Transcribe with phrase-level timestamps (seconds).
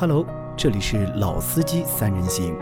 [0.00, 0.24] Hello，
[0.56, 2.56] 这里是老司机三人行，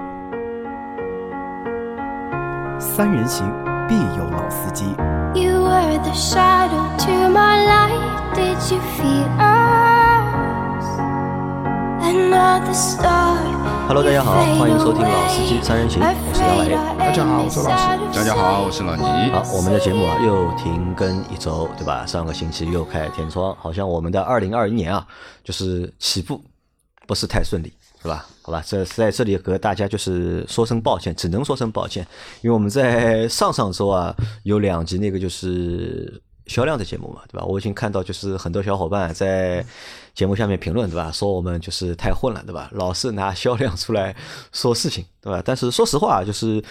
[2.81, 3.47] 三人行
[3.87, 4.87] 必有老司机。
[5.35, 8.33] You were the shadow to my light.
[8.35, 10.87] Did you feel us?
[12.01, 13.37] Another star.
[13.87, 16.75] Hello，大家好，欢迎收听老司机三人行，我是杨磊。
[16.99, 19.03] 大家好我是老师大家好，我是老倪。
[19.31, 22.07] 好，我们的节目啊又停更一周，对吧？
[22.07, 25.07] 上个星期又开天窗，好像我们的二零二一年啊，
[25.45, 26.41] 就是起步
[27.07, 28.27] 不是太顺利，是吧？
[28.43, 32.07] 好吧，这在这里和大家就是说声抱歉，只能说声抱歉，
[32.43, 37.45] 因为我们在上上周啊有两集那个就是销量的节目嘛，对吧？
[37.45, 39.65] 我已经看到就是很多小伙伴在
[40.15, 41.11] 节目下面评论，对吧？
[41.13, 42.71] 说我们就是太混了，对吧？
[42.73, 44.15] 老是拿销量出来
[44.53, 45.43] 说事情，对吧？
[45.45, 46.63] 但是说实话，就是。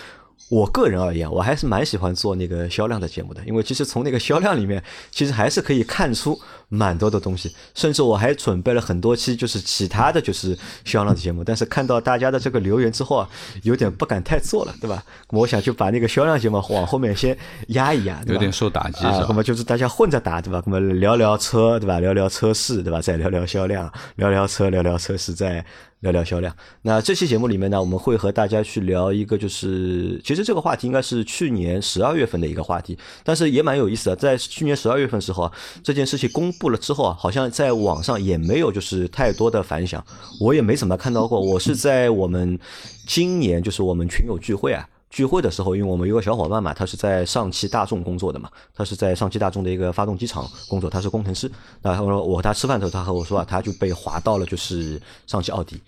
[0.50, 6.40] 我个人而言，我还是蛮喜欢做那个销量的节目的，因为其实从那个销量里面，其实还是可以看出
[6.70, 13.30] 蛮多的东西，甚至我还准备了很多期就是其他的就是销量的节目，但是看到大家的这个留言之后啊，
[13.64, 15.04] 有点不敢太做了，对吧？
[15.30, 19.26] 我想就把那个销量节目往后面先压一压，有点受打击啊？
[19.28, 20.62] 那么就是大家混着打，对吧？
[20.66, 22.00] 那么聊聊车，对吧？
[22.00, 23.00] 聊聊车市，对吧？
[23.02, 25.66] 再聊聊销量，聊聊车，聊聊车市，再
[26.02, 26.56] 聊聊销量。
[26.84, 34.16] 那这期节目里面呢，我们会和大家去聊一个，就是其实这个话题应该是去年十二月份的一个话题，但是也蛮有意思的。
[34.16, 35.52] 在去年十二月份时候啊，
[35.84, 40.04] 这件事情公布了之后啊，好像在网上也没有就是太多的反响，
[40.40, 41.40] 我也没怎么看到过。
[41.40, 42.60] 我是在我们
[43.08, 44.88] 今年就是我们群友聚会啊。
[45.12, 51.50] 聚会的时候，因为我们有个小伙伴嘛，他是在上汽大众工作的嘛，他是在上汽大众的一个发动机厂工作，他是工程师。
[51.82, 55.82] 然后说我和他吃饭的时候，他和我说啊，他就被划到了就是上汽奥迪。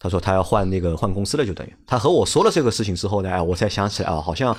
[0.00, 4.56] 他说他要换那个换公司了，就等于他和我说了这个事情之后呢，哎，我才想起来啊，好像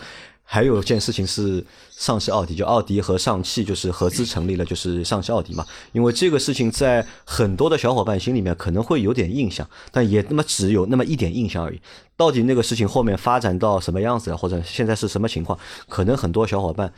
[0.52, 5.64] 还有一件事情是上汽奥迪，就奥迪和上汽就是合资成立了，就是上汽奥迪嘛。
[5.92, 11.80] 因为这个事情在很多的小伙伴心里面可能会有点印象，但也那么只有那么一点印象而已。
[12.18, 15.56] 到底那个事情后面发展到什么样子，或者现在是什么情况，
[15.88, 16.92] 可能很多小伙伴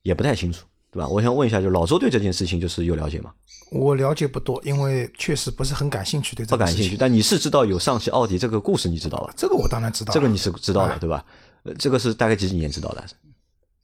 [0.00, 1.06] 也不太清楚，对吧？
[1.06, 3.30] 我想问一下，就老周对这件事情就是有了解吗？
[3.70, 9.30] 我了解不多，因为确实不是很感兴趣对这个事情不感兴趣，但你是知道有上汽奥迪这个故事，你知道吧？
[9.36, 11.22] 这个我当然知道，这个你是知道的，哎对吧？
[11.64, 13.04] 呃这个是大概几几年知道的？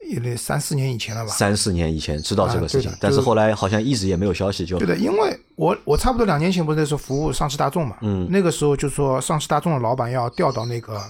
[0.09, 1.31] 也得三四年以前了吧？
[1.31, 11.01] 三四年以前知道这个事情但是后来好像一直也没有消息，就对的，因为我我差不多两年前不是在说服务上汽大众嘛，嗯那个时候就说上汽大众的老板要调到那个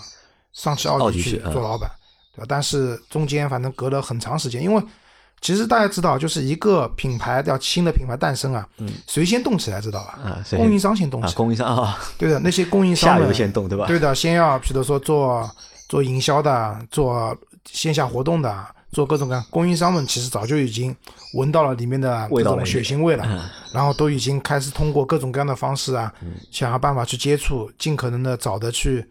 [0.54, 1.90] 上汽奥迪去做老板，
[2.36, 2.46] 对吧？
[2.48, 4.84] 但是中间反正隔了很长时间，因为
[5.40, 8.68] 其实大家知道，就是一个品牌要新的品牌诞生啊，
[9.08, 10.20] 谁先动起来知道吧？
[10.24, 13.88] 嗯啊供应商先动啊，起来，供应商啊，对的，那些供应商下游先动，对吧？
[13.88, 15.50] 对的，先要比如说做
[15.92, 20.96] 做营销的，做线下活动的，做各种各样，供应商们其实早就已经
[21.34, 23.42] 闻到了里面的这种血腥味了，嗯
[23.74, 26.14] 然后都已经开始通过各种各样的方式啊，
[26.50, 29.06] 想要办法去接触，尽可能的早的去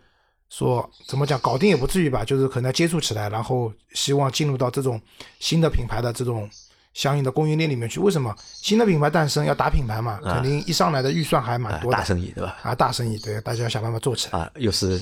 [0.48, 4.98] 说怎么讲，搞定也不至于吧，就是可能要接触起来，然后希望进入到这种
[5.38, 6.48] 新的品牌的这种。
[6.92, 10.18] 相应的供应链里面去，为什么新的品牌诞生要打品牌嘛？
[10.24, 12.56] 肯定一上来的预算还蛮啊多的，大生意，对吧？
[12.64, 14.40] 啊，大生意，对，大家要想办法做起来。
[14.40, 15.00] 啊，又是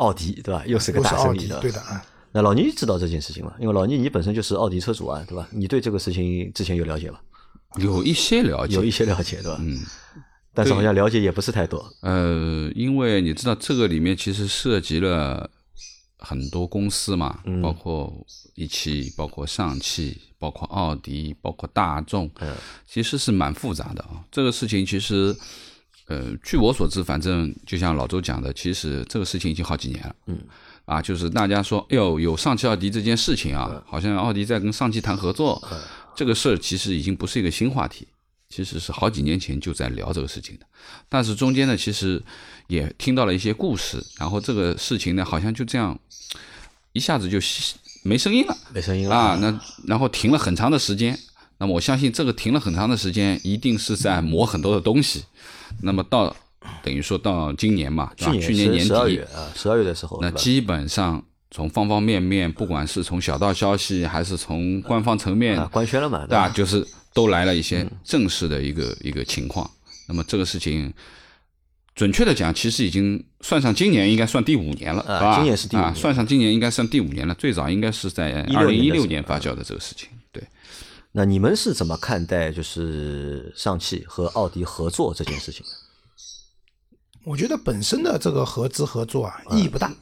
[0.00, 0.64] 奥迪，对吧？
[0.66, 2.04] 又是个大生意，对的，啊。
[2.32, 3.52] 那老倪知道这件事情吗？
[3.60, 5.48] 因为老倪你本身就是奥迪车主啊，对吧？
[5.50, 7.18] 你对这个事情之前有了解吗？
[7.76, 9.58] 有一些了解，有一些了解，对吧？
[9.60, 9.78] 嗯，
[10.54, 11.84] 但是好像了解也不是太多。
[12.02, 15.50] 呃，因为你知道这个里面其实涉及了
[16.18, 18.12] 很多公司嘛，嗯包括
[18.54, 22.54] 一汽，包括上汽，包括奥迪，包括大众，嗯
[22.86, 24.24] 其实是蛮复杂的啊。
[24.30, 25.36] 这个事情其实，
[26.10, 30.16] 呃，据我所知，反正就像老周讲的，其实这个事情已经好几年了。
[30.26, 30.38] 嗯。
[30.84, 35.62] 啊，就是大家说，哎呦，有上汽奥迪这件事情嗯啊，好像奥迪在跟上汽谈合作，
[36.16, 38.08] 这个事儿其实已经不是一个新话题，
[38.48, 40.66] 其实是好几年前就在聊这个事情的。
[41.08, 42.20] 但是中间呢，其实
[42.66, 45.96] 也听到了一些故事，然后这个事情呢，好像就这样
[46.92, 47.38] 一下子就
[48.02, 48.56] 没声音了。
[48.74, 51.16] 没声音了啊，那然后停了很长的时间。
[51.60, 55.22] 那么我相信这个停了很长的时间，一定是在磨很多的东西。
[55.82, 56.34] 那么到
[56.82, 58.32] 等于说到今年嘛，对吧？
[58.40, 66.48] 去年年底十二月，啊，十二月的时候，那基本上从方方面面，不管是从小道消息，还是从官方层面，啊官宣了嘛，对吧？
[66.48, 66.54] 吧？
[66.54, 69.70] 就是都来了一些正式的一个、一个情况。
[70.08, 70.90] 那么这个事情，
[71.94, 75.34] 准确的讲，其实已经算上今年，应该算第五年了，啊是吧？
[75.34, 77.34] 今年是第五年啊，算上今年应该算第五年了。
[77.34, 80.19] 最早应该是在16二零一六年发酵的这个事情，对。
[81.12, 85.72] 那你们是怎么看待就是上汽和奥迪合作这件事情的？
[87.24, 89.92] 我觉得本身的这个合资合作啊，意义不大，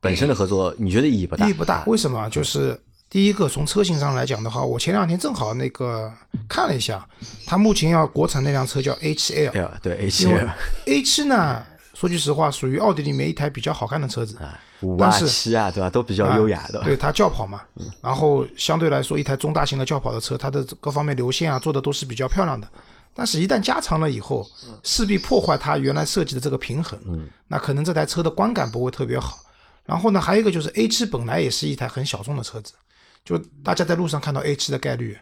[0.00, 1.46] 本身的合作，你觉得意义不大？
[1.46, 1.84] 意义不大。
[1.86, 2.28] 为什么？
[2.30, 2.80] 就是
[3.10, 6.10] 第一个，从车型上来讲的话，我前两天正好那个
[6.48, 7.06] 看了一下，
[7.44, 14.38] 它目前要国产那辆车叫 A 7 L，哎呀，对 A7L，A7 呢，说句实话，属于奥迪里面一台比较好看的车子。
[14.38, 15.88] 啊，五啊七啊，对吧？
[15.88, 16.82] 都比较优雅的。
[16.82, 17.62] 对它轿跑嘛，
[18.02, 22.68] 然后相对来说，一台中大型的轿跑的车，它的各方面流线啊做的都是比较漂亮的。
[23.14, 24.46] 但是，一旦加长了以后，
[24.82, 26.98] 势必破坏它原来设计的这个平衡。
[27.06, 29.38] 嗯，那可能这台车的观感不会特别好。
[29.84, 32.72] 然后呢，还有一个就是 A 七本来也是一台很小众的车子，
[33.24, 35.18] 就大家在路上看到 A 七的概率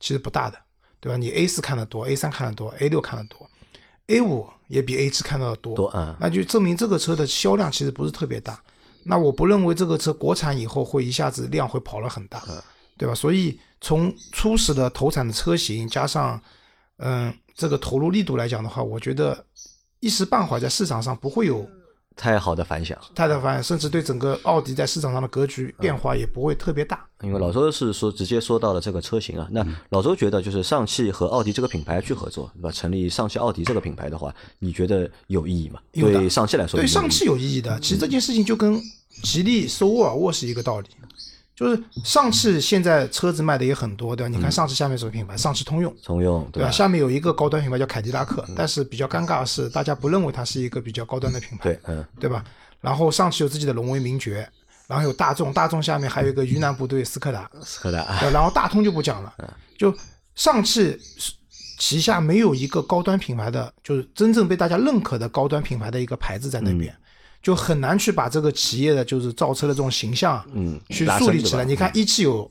[0.00, 0.56] 其实不大的，
[1.00, 1.18] 对吧？
[1.18, 3.46] 你 A 四看得多，A 三看得多，A 六看得多
[4.06, 5.74] ，A 五也比 A 七看到的多。
[5.74, 8.58] 多嗯那就证明这个车的销量其实不是特别大。
[9.04, 12.42] 那我不认为这个车国产以后会一下子量会跑了很大，
[12.96, 13.14] 对吧？
[13.14, 16.40] 所以从初始的投产的车型加上，
[16.98, 19.44] 嗯，这个投入力度来讲的话，我觉得
[20.00, 21.68] 一时半会儿在市场上不会有
[22.16, 22.98] 太好的反响。
[23.14, 27.04] 太大反响，甚至对整个奥迪在市场上的格局变化也不会特别大。
[27.22, 32.70] 因为老周是说直接说到了这个车型啊，那老周觉得就是上汽和奥迪这个品牌去合作，对吧？
[32.70, 35.80] 成立上汽奥迪这个品牌的话，你觉得有意义吗？
[35.92, 37.78] 对上汽来说对上汽有意义的。
[37.80, 38.78] 其实这件事情就跟
[39.22, 40.88] 吉利收沃尔沃是一个道理，
[41.54, 44.28] 就是上汽现在车子卖的也很多，对吧？
[44.28, 45.36] 你看上汽下面什么品牌？
[45.36, 46.70] 上汽通用，通用对吧？
[46.70, 52.44] 下面有一个高端品牌叫凯迪拉克，但是比较尴尬的是，大家不认为它是一个比较高端的品牌，对，嗯，对吧？
[52.80, 54.48] 然后上汽有自己的荣威名爵，
[54.88, 59.32] 然后有大众，大众下面还有一个云南部队斯柯达，斯柯达然后大通就不讲了，
[59.78, 59.94] 就
[60.34, 60.98] 上汽
[61.78, 67.03] 旗下没有一个高端品牌的，就是真正被大家认可的高端品牌的一个牌子在那边，嗯
[67.44, 71.64] 就很难去把这个企业的就是造车的这种形象，嗯去树立起来。
[71.64, 72.50] 你看一汽有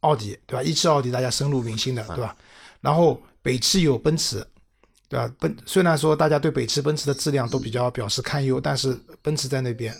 [0.00, 0.62] 奥迪，对吧？
[0.64, 2.34] 一汽奥迪大家深入民心的，对吧？
[2.80, 4.44] 然后北汽有奔驰，
[5.08, 5.32] 对吧？
[5.38, 9.94] 奔虽然说大家对北汽、奔驰的质量都比较表示堪忧，但是奔驰在那边，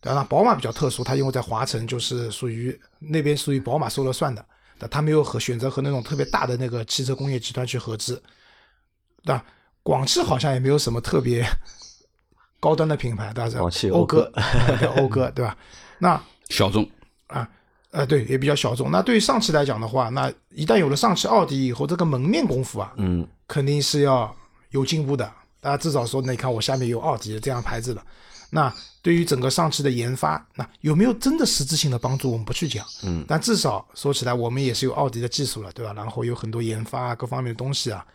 [0.00, 0.14] 对吧？
[0.14, 4.44] 那宝马比较特殊，它因为在华晨就是属于那边属于宝马说了算的，
[4.78, 8.22] 但它没有和选择和那种特别大的那个汽车工业集团去合资，
[9.24, 9.44] 对吧？
[9.82, 11.44] 广汽好像也没有什么特别
[12.60, 13.58] 高端的品牌，对吧？
[13.58, 15.56] 广汽讴讴歌歌，嗯对讴歌，对吧？
[15.98, 16.88] 那小众，
[17.28, 17.48] 啊，
[17.90, 18.90] 呃，对，也比较小众。
[18.90, 24.34] 那对于上汽来讲的话，那一旦有了上汽奥迪以后，这个门面功夫啊，嗯，肯定是要
[24.70, 25.30] 有进步的。
[25.60, 28.00] 大家至少说，那你看我下面有奥迪这样牌子的。
[28.50, 28.72] 那
[29.02, 32.86] 对于整个上汽的研发，那有没有真的实质性的帮助，我们不去讲。
[33.02, 35.92] 嗯，但至少说起来，我们也是有奥迪的技术了，对吧？
[35.92, 38.06] 然后有很多研发啊，各方面的东西啊，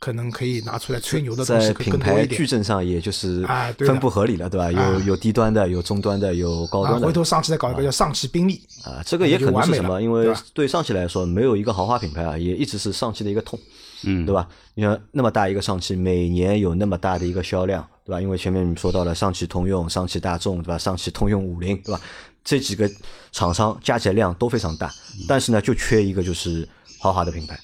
[0.00, 2.38] 可能可以拿出来吹牛的东西会在品牌更多一点。
[2.38, 4.72] 矩阵上，也就是啊分布合理了，对吧？
[4.72, 10.00] 有啊有低端的，有中端的，有高啊，端的回头上汽再搞一个叫上汽宾利，啊，这个也可能是什么？
[10.00, 13.58] 因为对上汽来说，没有一个豪华品牌啊，也一直是上汽的一个痛，
[14.04, 14.48] 嗯，对吧？
[14.72, 18.20] 你看那么大一个上汽，每年有那么大的一个销量，对吧？
[18.22, 20.78] 因为前面你说到了上汽通用、上汽大众，对吧？
[20.78, 22.00] 上汽通用五菱，对吧？
[22.42, 22.90] 这几个
[23.32, 24.90] 厂商加起来量都非常大，
[25.28, 26.66] 但是呢，就缺一个就是
[26.98, 27.60] 豪华的品牌？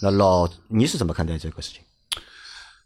[0.00, 1.82] 那老你是怎么看待这个事情？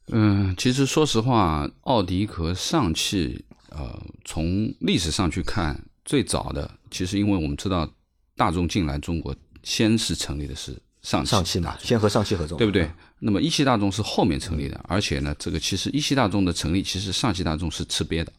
[0.08, 7.88] 嗯，其实说实话，奥迪和上汽，呃，从历史上去看，最早的其实因为我们知道
[8.36, 12.90] 大众进来中国，先是成立的是上汽，上汽嘛，先和上汽合作，对不对？
[13.20, 18.32] 那么一汽大众是后面成立的，而且呢，这个其实一汽大众的成立，其实上汽大众是吃瘪的，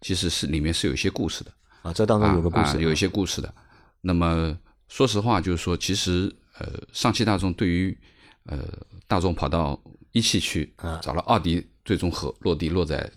[0.00, 1.52] 其实是里面是有一些故事的。
[1.82, 3.52] 啊，这当中有个故事，啊啊有一些故事的。
[4.00, 4.56] 那么
[4.88, 7.96] 说实话，就是说，其实呃，上汽大众对于
[8.44, 8.66] 呃
[9.06, 9.80] 大众跑到
[10.12, 13.10] 一汽去啊找了奥迪，最终和落地落在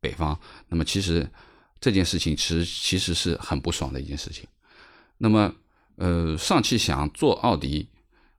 [0.00, 0.38] 北方。
[0.68, 1.28] 那么其实
[1.80, 4.46] 这件事情其实其实是很不爽的一件事情。
[5.16, 5.52] 那么
[5.96, 7.88] 呃，上汽想做奥迪，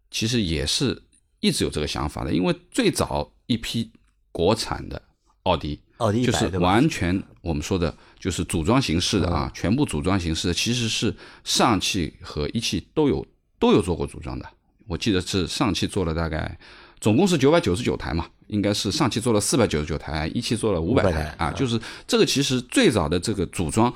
[0.09, 1.03] 其实也是
[1.41, 3.91] 一直有这个想法的，因为最早一批
[4.31, 5.01] 国产的
[5.43, 5.81] 奥迪。
[5.97, 6.47] 奥迪就是？
[6.59, 13.25] 完全我们说的，就是组装形式的啊，全部组装形式的，其实是上汽和一汽都有
[13.59, 14.45] 都有做过组装的。
[14.87, 16.57] 我记得是上汽做了大概
[16.99, 21.51] 总共是九百九十九台嘛，应该是上汽做了四百九十九台，一汽做了五百500台台啊。
[21.51, 23.93] 就是这个其实最早的这个组装，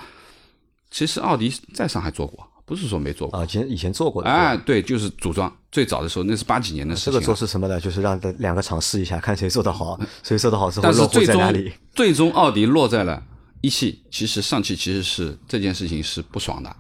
[0.92, 3.40] 其实奥迪在上海做过，不是说没做过。
[3.40, 7.20] 啊，以前以前做过的，哎，对，就是组装最早的时候，那是八几年的事情了。
[7.20, 7.80] 这个做是什么呢？
[7.80, 11.74] 就是让两个厂试一下，看谁做得好，谁做得好之后但是最终在哪里。
[11.96, 13.24] 最终奥迪落在了
[13.62, 16.78] 一汽，其实上汽其实是这件事情是不爽的啊。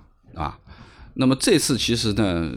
[1.15, 2.51] 那么这次其实呢，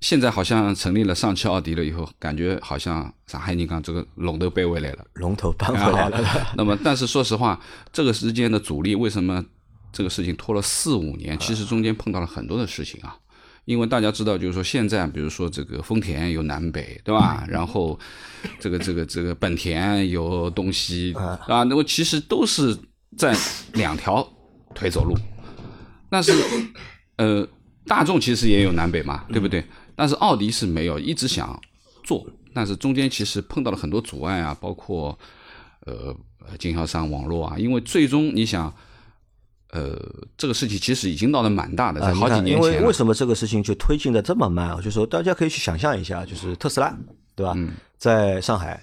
[0.00, 5.04] 现在好像成立了上汽奥迪了以后，感觉好像上海人讲这个龙头背回来了。
[5.14, 7.60] 龙头搬回来了， 啊那么，但是说实话，
[7.92, 9.44] 这个之间的阻力为什么
[9.92, 11.38] 这个事情拖了四五年？
[11.38, 13.16] 其实中间碰到了很多的事情啊。
[13.64, 17.44] 因为大家知道，就是说现在，比如说这个丰田有南北，对吧？
[17.48, 17.98] 然后
[18.60, 22.78] 这个这个这个本田有东西啊，那么其实都是
[23.18, 23.36] 在
[23.72, 24.24] 两条
[24.72, 25.16] 腿走路。
[26.08, 26.32] 但是，
[27.16, 27.46] 呃，
[27.86, 29.64] 大众其实也有南北嘛，对不对？
[29.94, 31.58] 但是奥迪是没有，一直想
[32.04, 35.18] 做，但是中间其实碰到了很多阻碍啊，包括
[35.86, 38.72] 呃呃经销商网络啊，因为最终你想，
[39.70, 39.98] 呃，
[40.36, 42.80] 这个事情其实已经闹得蛮大的，啊，在好几年前了。
[42.80, 44.76] 为为什么这个事情就推进的这么慢啊？
[44.76, 46.94] 就是说大家可以去想象一下，就是特斯拉，
[47.34, 47.52] 对吧？
[47.56, 48.78] 嗯在上海，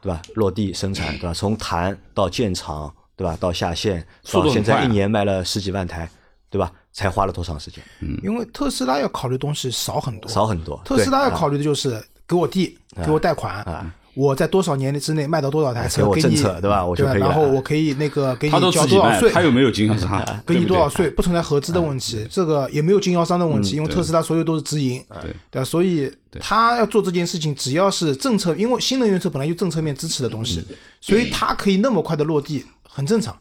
[0.00, 0.22] 对吧？
[0.36, 1.34] 落地生产，对吧？
[1.34, 3.36] 从谈到建厂，对吧？
[3.38, 6.08] 到下线，速度现在一年卖了十几万台，
[6.54, 6.70] 对吧？
[6.92, 7.82] 才花了多长时间？
[8.00, 10.80] 嗯因为特斯拉要考虑的东西少很多，少很多。
[10.84, 20.24] 特斯拉要考虑的就是给我地，给我贷款，我在多少年之内卖到多少台给车，给你我政策对吧我就可以然后我可以那个给你交多少税，他有没有经销商？
[20.46, 25.64] 给你多少税，不存在合资的问题，这个也没有经销商的问题，因为特斯拉所有都是直营，对对吧？
[25.64, 26.08] 所以
[26.38, 30.64] 他要做这件事情，只要是政策，因为新能源车本来就政策面支持的东西，
[31.00, 33.36] 所以它可以那么快的落地，很正常。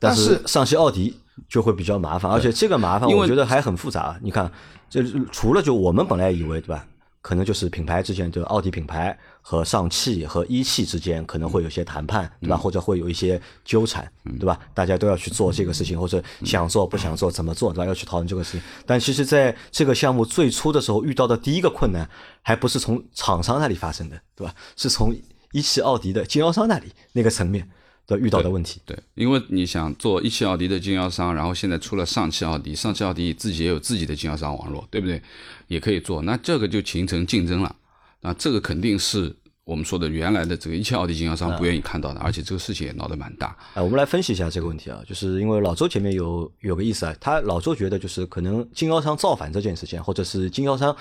[0.00, 1.14] 但是上汽奥迪
[1.48, 4.18] 就会比较麻烦，而且这个麻烦我觉得还很复杂。
[4.22, 4.50] 你看，
[4.88, 6.86] 这除了就我们本来以为对吧，
[7.20, 12.56] 可能就是品牌之间，就奥迪品牌和上汽和一汽之间可能会有些谈判，对嗯吧？
[12.56, 14.06] 或者会有一些纠缠，
[14.38, 14.58] 对吧？
[14.74, 17.86] 大家都要去做这个事情，或者想做不想做怎么做，对吧？
[17.86, 18.62] 要去讨论这个事情。
[18.86, 22.08] 但其实在这个项目最初的时候遇到的第一个困难，
[22.42, 24.54] 还不是从厂商那里发生的，对吧？
[24.76, 25.14] 是从
[25.52, 27.68] 一汽奥迪的经销商那里那个层面
[28.06, 28.80] 的遇到的问题。
[28.84, 35.20] 对，因为你想做一汽奥迪的经销商，然后现在出了上汽奥迪，上汽奥迪自己也有自己的经销商网络，对不对？
[35.68, 37.74] 也可以做，那这个就形成竞争了。
[38.20, 39.34] 那这个肯定是
[39.64, 43.56] 我们说的原来的这个一汽奥迪经销商不愿意看到的，而且这个事情也闹得蛮大。
[43.74, 50.94] 哎，我们来分析一下这个问题啊，就是因为老周前面有有个意思啊，他老周觉得就是可能经销商造反这件事情，或者是经销商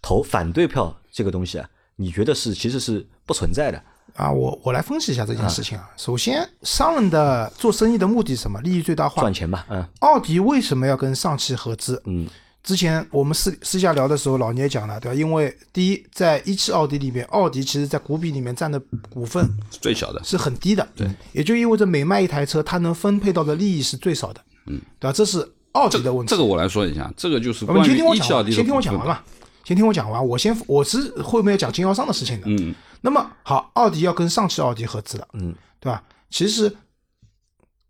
[0.00, 3.82] 投反对票这个东西啊，你觉得是其实是不存在的？
[4.14, 5.90] 啊，我我来分析一下这件事情啊。
[5.96, 8.60] 首先，商人的做生意的目的是什么？
[8.62, 9.32] 利益最大化赚。
[9.32, 12.00] 钱嘛，嗯奥迪为什么要跟上汽合资？
[12.06, 12.26] 嗯，
[12.62, 15.14] 之前我们私私下聊的时候，老聂讲了，对吧？
[15.14, 25.12] 因为第一，在一汽奥迪里面，奥迪其实在股比里面占的股份最小的，是很低的，对，也就意味着每卖一台车，它能分配到的利益是最少的，嗯，对吧？
[25.12, 26.30] 这是奥迪的问题。
[26.30, 29.20] 这个我来说一下，这个就是我们关于先听我讲完，一汽奥迪的先听我讲完嘛，
[29.62, 30.26] 先听我讲完。
[30.26, 32.46] 我先我是后面要讲经销商的事情的。
[32.46, 36.02] 嗯，那么好，奥迪要跟上汽奥迪合资了，嗯，对吧？
[36.30, 36.76] 其实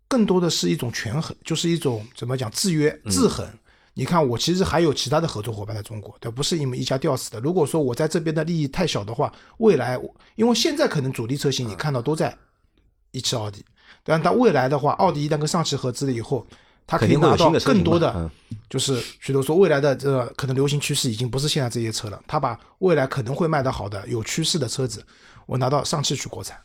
[0.07, 3.43] 更多的是一种权衡，就是一种怎么讲制约、嗯制衡。
[3.95, 7.39] 你看，我其实还有其他的合作伙伴在中国，对，不是你们一家吊死的。
[7.39, 9.99] 如果说我在这边的利益太小的话，未来
[10.35, 12.37] 因为现在可能主力车型你看到都在
[13.09, 13.65] 一汽奥迪，
[14.03, 16.45] 但它未来的话，奥迪一旦跟上汽合资了以后，
[16.85, 18.29] 它可以肯定拿到更多的
[18.69, 25.03] 就是许多说未来的这个可能流行趋势已经不是现在这些车了，它把未来可能会卖得好的有趋势的车子，
[25.47, 26.57] 我拿到上汽去国产，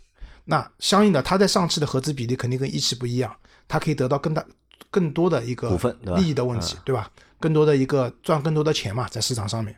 [0.45, 3.35] 那相应的它在上汽的合资比例肯定跟一汽不一样，
[3.67, 4.45] 它可以得到更大
[4.91, 7.11] 更多的一个股份利益的问题，对吧？
[7.41, 9.75] 更多的一个赚更多的钱嘛，在市场上面。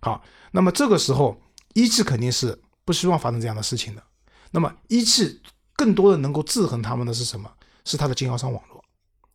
[0.00, 0.22] 好，
[0.52, 1.40] 那么这个时候
[1.72, 4.02] 一汽肯定是不希望发生这样的事情的。
[4.50, 5.40] 那么一汽
[5.74, 7.50] 更多的能够制衡他们的是什么？
[7.84, 8.84] 是它的经销商网络。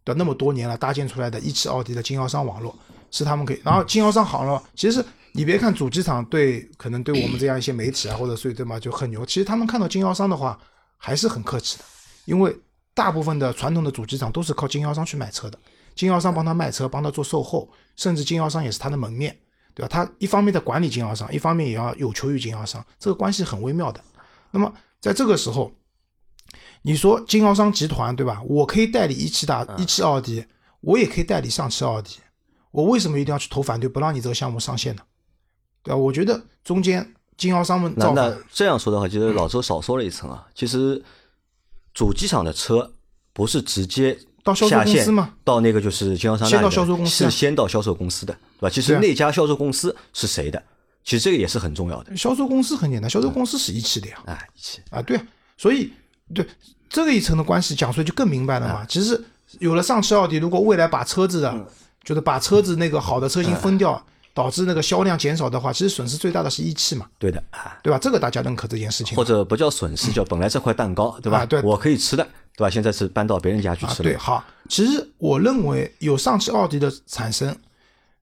[0.04, 2.78] 对，那么多年了搭建出来的一汽奥迪的经销商网络
[3.10, 5.04] 是他们可以，然后经销商好了，其实
[5.34, 10.60] 你别看主机厂对可能对我们这样一些媒体啊或者所以对吗就很牛，其实他们看到经销商的话
[10.98, 11.84] 还是很客气的，
[12.26, 12.56] 因为
[12.94, 15.58] 大部分的传统的主机厂都是靠经销商去买车的，
[15.96, 19.36] 经销商帮他卖车，帮他做售后，甚至经销商也是他的门面，
[19.74, 19.88] 对吧？
[19.88, 24.00] 他一方面在管理经销商，一方面也要有求于经销商，这个关系很微妙的。
[24.52, 24.72] 那么
[25.02, 25.72] 在这个时候，
[26.84, 28.40] 你说经销商集团对吧？
[28.46, 30.46] 我可以代理一汽大一汽奥迪，
[30.82, 32.20] 我也可以代理上汽奥迪，
[32.70, 35.02] 我为什么一定要去投反对，不让你这个项目上线呢？
[35.84, 35.96] 对吧？
[35.96, 40.48] 我觉得中间经销商们那那，这样说的话，其实老周少说了一层啊。
[40.56, 41.02] 其实
[41.94, 42.92] 主机厂的车
[43.34, 48.70] 不是直接到销售下线公司吗到那个就是经销商那里先到销售公司啊是先到销售公司的，对吧？
[48.70, 50.62] 其实那家销售公司是谁的？
[51.04, 52.16] 其实这个也是很重要的。
[52.16, 54.24] 销售公司很简单，销售公司是一汽的呀。
[54.26, 55.92] 哎，一汽啊，对啊，所以
[56.34, 56.48] 对
[56.90, 58.86] 这个一层的关系讲出来就更明白了嘛。
[58.88, 59.22] 其实
[59.60, 61.68] 有了上汽奥迪，如果未来把车子的，
[62.06, 64.02] 就是把车子那个好的车型分掉，
[64.34, 68.00] 导致那个销量减少的话，其实损失最大的是一汽嘛，对的啊，对吧？
[68.00, 69.16] 这个大家认可这件事情。
[69.16, 71.40] 或者不叫损失，叫本来这块蛋糕， 对吧？
[71.40, 72.24] 啊对我可以吃的，
[72.56, 72.70] 对吧？
[72.70, 74.10] 现在是搬到别人家去啊，吃了。
[74.10, 77.56] 对，好，其实我认为有上汽奥迪的产生，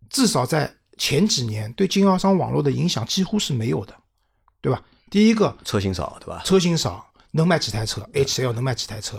[0.09, 3.93] 至少在前几年对经销商网络的影响几乎是没有的，
[4.59, 4.81] 对吧？
[5.09, 6.41] 第一个，车型少，对吧？
[6.43, 9.17] 车型少，能卖几台车？HL 能卖几台车？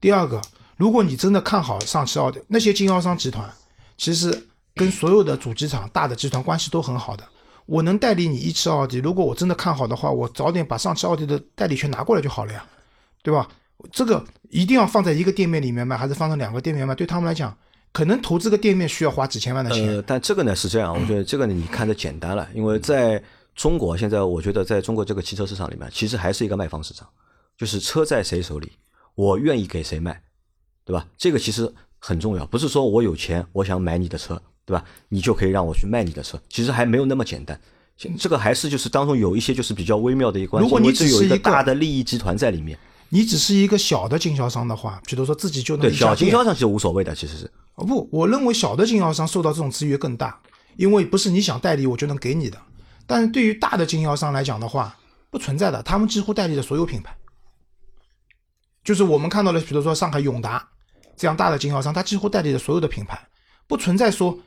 [0.00, 0.42] 第二个，
[0.76, 3.48] 如果你真的看好上汽奥迪，那些经销商集团
[3.96, 7.24] 其实跟所有的主机厂、大的集团关系都很好的。
[7.66, 12.64] 我能代理你一汽奥迪，如果我真的看好的话，我早点把上汽奥迪的代理权拿过来就好了呀，
[13.22, 13.48] 对吧？
[13.90, 16.94] 这个一定要放在一个店面里面卖，还是放在两个店面卖？
[16.94, 17.56] 对他们来讲，
[17.92, 19.86] 可能投资个店面需要花几千万的钱。
[19.88, 23.22] 呃，但这个呢是这样，我觉得这个呢你看着简单了，因为在
[23.54, 27.08] 中国现在，我觉得在中国这个汽车市场里面，其实还是一个卖方市场，
[27.56, 28.72] 就是车在谁手里，
[29.14, 30.22] 我愿意给谁卖，
[30.84, 31.06] 对吧？
[31.16, 34.84] 这个其实很重要，不是说我有钱我想买你的车，对吧？
[35.08, 37.58] 你就可以让我去卖你的车，其实还没有那么简单。
[38.18, 42.78] 这个还是就是当中有一些就是比较微妙的一个关系，如果你只是一个大的利益集团在里面。
[43.14, 50.40] 你只是一个小的经销商的话，比如说自己就能对，小经销商其实无所谓的，其实是哦不，我认为小的经销商受到这种制约更大，
[50.78, 52.56] 因为不是你想代理我就能给你的。
[53.06, 54.96] 但是对于大的经销商来讲的话，
[55.28, 57.14] 不存在的，他们几乎代理的所有品牌，
[58.82, 60.66] 就是我们看到的，比如说上海永达
[61.14, 63.20] 这样大的经销商，他几乎代理的所有的品牌，
[63.66, 64.38] 不存在说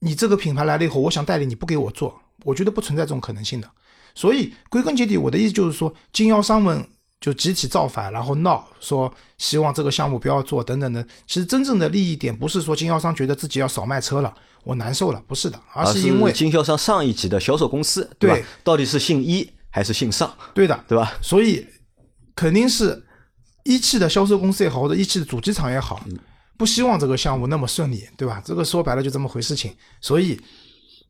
[0.00, 3.68] 你这个品牌来了以后，我想代理你不给我做，我觉得不存在这种可能性的。
[4.14, 6.88] 所以归根结底，我的意思就是说，经销商们
[7.20, 11.04] 就集体造反，然后闹说希望这个项目不要做等等的。
[11.26, 18.44] 其实真正的利益点不是说经销商觉得自己要少卖车了，我难受了，不是的，而而是因为经销商上一级的销售公司，对吧对？
[18.64, 21.12] 到底是姓一还是姓上，对的，对吧？
[21.20, 21.66] 所以
[22.34, 23.04] 肯定是
[23.64, 26.00] 一汽的销售公司也好，或者一汽的主机厂也好，
[26.58, 28.42] 不希望这个项目那么顺利，对吧？
[28.44, 29.74] 这个说白了就这么回事情。
[30.00, 30.38] 所以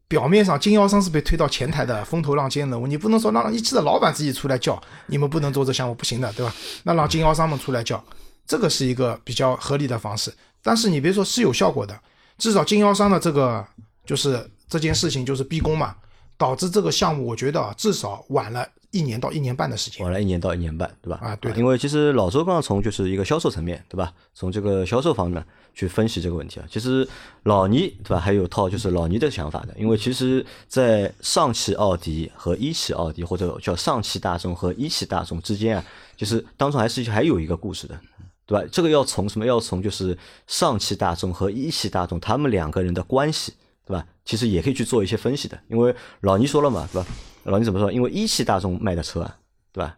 [0.07, 6.55] 表面上经销商是被推到前台的风头浪尖人物，你不能说让一汽的老板自己出来叫，你们不能做这项目，不行的，对吧？
[6.85, 8.03] 那让经销商们出来叫，
[8.47, 10.33] 这个是一个比较合理的方式。
[10.63, 11.99] 但是你别说是有效果的，
[12.37, 13.67] 至少经销商的这个
[14.05, 15.97] 就是这件事情就是逼宫嘛，
[16.37, 20.05] 导致这个项目我觉得至少晚了一年到一年半的时间。
[20.05, 21.19] 晚了一年到一年半，对吧？
[21.23, 24.13] 啊对的因为其实老周刚刚从就是一个销售层面，对吧？
[24.35, 26.67] 从这个销售方面去分析这个问题啊。
[26.71, 27.07] 其实
[27.43, 28.19] 老倪，对吧？
[28.19, 35.85] 还有套就是老倪的想法的，因为其实，在上汽奥迪和一汽奥迪，或者叫上汽大众和一汽大众之间啊，
[36.17, 37.99] 其实当中还是还有一个故事的。
[38.47, 38.67] 对吧？
[38.73, 39.45] 这个要从什么？
[39.45, 40.17] 要从就是
[40.47, 43.53] 上汽大众和一汽大众他们两个人的关系，
[43.85, 44.03] 对吧？
[44.25, 45.61] 其实也可以去做一些分析的。
[45.69, 47.07] 因为老倪说了嘛，对吧？
[47.51, 47.91] 老你怎么说？
[47.91, 49.37] 因为一汽大众卖的车啊，
[49.73, 49.97] 对吧？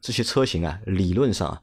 [0.00, 1.62] 这些车型啊，理论上啊，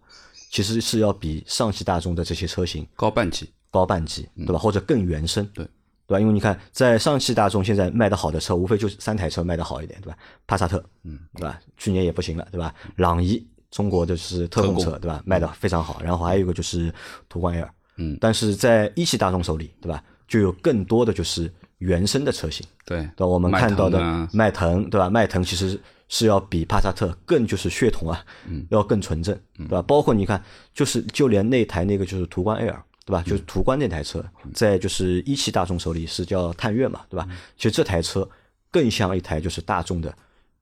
[0.49, 4.57] 其实是要比上汽大众的这些车型高半级，高半级，对吧？
[4.57, 5.63] 或者更原生，对
[6.07, 6.19] 对吧？
[6.19, 10.17] 因为你看，在上汽大众现在卖的好的车，无非就是三台车卖的好一点，对吧？
[10.45, 11.59] 帕萨特，嗯，对吧？
[11.77, 12.73] 去年也不行了，对吧？
[12.97, 15.21] 朗逸，中国的就是特供车，对吧？
[15.25, 16.01] 卖的非常好。
[16.03, 16.93] 然后还有一个就是
[17.27, 20.03] 途观 L，嗯但是在一汽大众手里，对吧？
[20.27, 21.51] 就有更多的就是
[21.85, 23.27] 原生的车型，对对？
[23.27, 23.99] 我们看到的
[24.33, 25.09] 迈腾对吧？
[25.09, 29.81] 迈腾其实是要比帕萨特更就是血统啊，嗯要更纯正，对吧？
[29.83, 30.43] 包括你看，
[30.73, 33.21] 就是就连那台那个就是途观 L，对吧？
[33.21, 37.27] 就是途观那台车，在就是一汽大众手里是叫探岳嘛，对吧？
[37.55, 38.27] 其实这台车
[38.71, 40.13] 更像一台就是大众的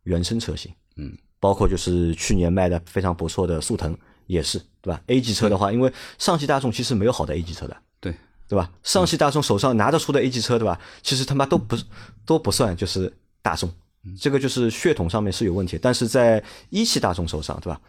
[0.04, 7.78] 原生车型，嗯，包括就是去年卖的非常不错的速腾也是，对吧？A 级车的话，因为上汽大众其实没有好的 A 级车的，
[8.48, 8.70] 对对吧？
[8.84, 10.80] 上汽大众手上拿得出的 A 级车，对吧？
[11.02, 11.76] 其实他妈都不
[12.24, 13.72] 都不算就是大众，
[14.20, 15.80] 这个就是血统上面是有问题。
[15.82, 17.82] 但是在一汽大众手上，对吧？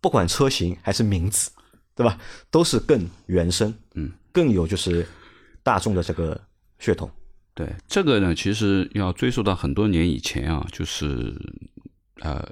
[0.00, 1.50] 不管车型还是名字，
[1.94, 2.18] 对吧？
[2.50, 5.06] 都是更原生，嗯，更有就是
[5.62, 6.40] 大众的这个
[6.78, 7.10] 血统。
[7.52, 11.34] 对，这个呢，其实要追溯到很多年以前啊，就是
[12.20, 12.42] 呃，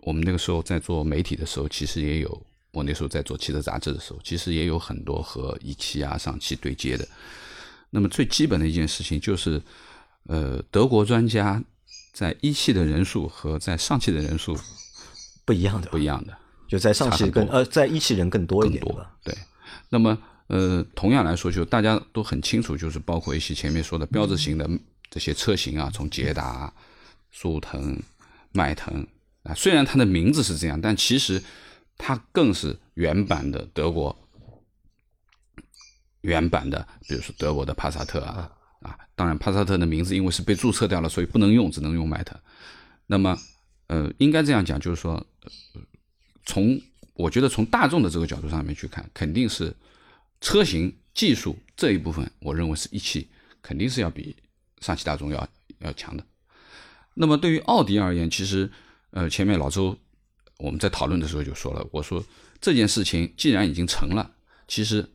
[0.00, 7.06] 我们那个时候在做媒体的时候，其实也有，我那时候在做汽车杂志的时候，其实也有很多和一汽啊、上汽对接的。
[7.90, 9.60] 那么最基本的一件事情就是，
[10.24, 11.62] 呃，德国专家
[12.12, 14.58] 在一汽的人数和在上汽的人数
[15.44, 16.36] 不一样的，不一样的。
[16.66, 19.16] 就在上汽更呃，在一汽人更多一点，更多对吧？
[19.24, 19.38] 对，
[19.90, 24.66] 那么呃，同样来说，就大家都很清楚，就是包括一些前面说的标志型的
[25.10, 26.72] 这些车型啊，从捷达、
[27.30, 28.02] 速腾、
[28.52, 29.06] 迈腾
[29.42, 31.42] 啊，虽然它的名字是这样，但其实
[31.98, 34.16] 它更是原版的德国
[36.22, 38.50] 原版的，比如说德国的帕萨特啊
[38.80, 42.38] 啊，当然帕萨特的名字因为是被注册掉了，所以不能用，只能用迈腾。
[43.06, 43.38] 那么
[43.88, 45.26] 呃，应该这样讲，就是说。
[46.44, 46.80] 从
[47.14, 49.72] 我觉得从大众的这个角度上面去看，肯定是
[50.40, 53.30] 车型技术这一部分，我认为是一汽
[53.62, 54.34] 肯定是要比
[54.80, 56.26] 上汽大众要要强的。
[57.14, 58.68] 那么对于奥迪而言，其实
[59.10, 59.96] 呃前面老周
[60.58, 62.22] 我们在讨论的时候就说了，我说
[62.60, 64.30] 这件事情既然已经成了，
[64.68, 65.08] 其实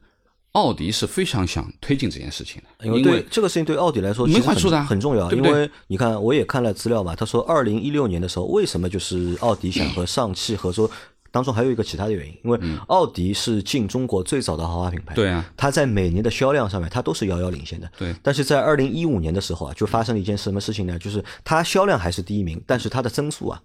[0.51, 10.89] 奥迪是非常想推进这件事情的，因为对这个事情对奥迪来说没其实很坏处的啊很重要，对不对因为你看我也看了资料嘛，他说二零一六年的时候，为什么就是奥迪想和上汽合作？
[11.29, 20.97] 当中还有一个其他的原因，因为奥迪是进中国最早的豪华品牌，对啊，它在每年的销量上面它都是遥遥领先的，对但是在二零一五年的时候啊，就发生了一件什么事情呢？
[20.97, 23.61] 就是它销量还是第一名，但是它的增速啊，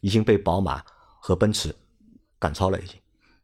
[0.00, 0.82] 已经被宝马
[1.24, 1.74] 和奔驰
[2.38, 2.96] 赶超了，已经。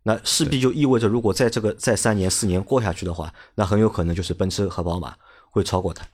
[0.03, 5.17] 那势必就意味着，如果在这个再三年四年过下去的话，那很有可能就是奔驰和宝马
[5.51, 6.07] 会超过它。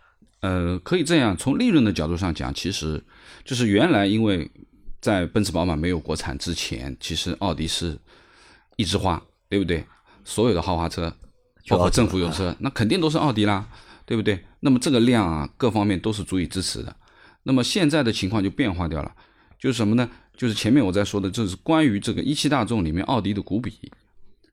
[0.43, 3.05] 呃，可以这样，从利润的角度上讲，其实
[3.45, 4.49] 就是原来因为
[5.01, 7.99] 在奔驰、宝马没有国产之前，其实奥迪是
[8.77, 9.85] 一枝花，对不对？
[10.25, 11.13] 所有的豪华车，
[11.69, 13.69] 包括政府有车，那肯定都是奥迪啦，
[14.05, 14.45] 对不对？
[14.61, 16.95] 那么这个量啊，各方面都是足以支持的。
[17.43, 19.13] 那么现在的情况就变化掉了，
[19.59, 20.09] 就是什么呢？
[20.37, 23.73] 就是前面我在说的，就是关于这个一汽大众里面奥迪的股比，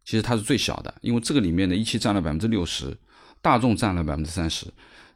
[0.06, 2.98] 其实它是最小的，因为这个里面呢，一汽占了百分之六十，
[3.42, 4.66] 大众占了百分之三十，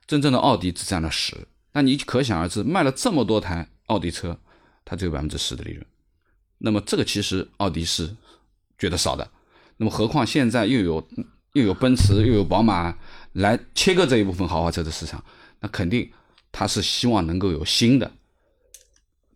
[0.06, 1.36] 真正的奥迪只占了十。
[1.72, 4.38] 那你可想而知，卖了这么多台奥迪车，
[4.84, 5.86] 它只有百分之十的利润。
[6.58, 8.16] 那么这个其实奥迪是
[8.80, 9.30] 觉得少的。
[9.78, 11.08] 那么何况现在又有
[11.54, 12.98] 又有奔驰又有宝马
[13.34, 15.24] 来切割这一部分豪华车的市场，
[15.60, 16.12] 那肯定
[16.52, 18.12] 它是希望能够有新的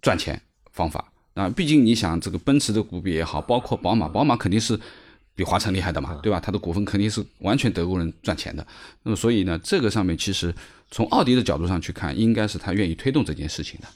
[0.01, 0.41] 赚钱
[0.71, 1.49] 方法啊。
[1.49, 4.79] 毕竟你想，这个奔驰的股比也好，包括宝马，宝马肯定是
[5.35, 6.39] 比华晨厉害的嘛，对吧？
[6.39, 8.65] 它的股份肯定是完全德国人赚钱的。
[9.03, 10.53] 那么所以呢，这个上面其实
[10.89, 13.87] 从奥迪的角度上去看，应该是他愿意推动这件事情的。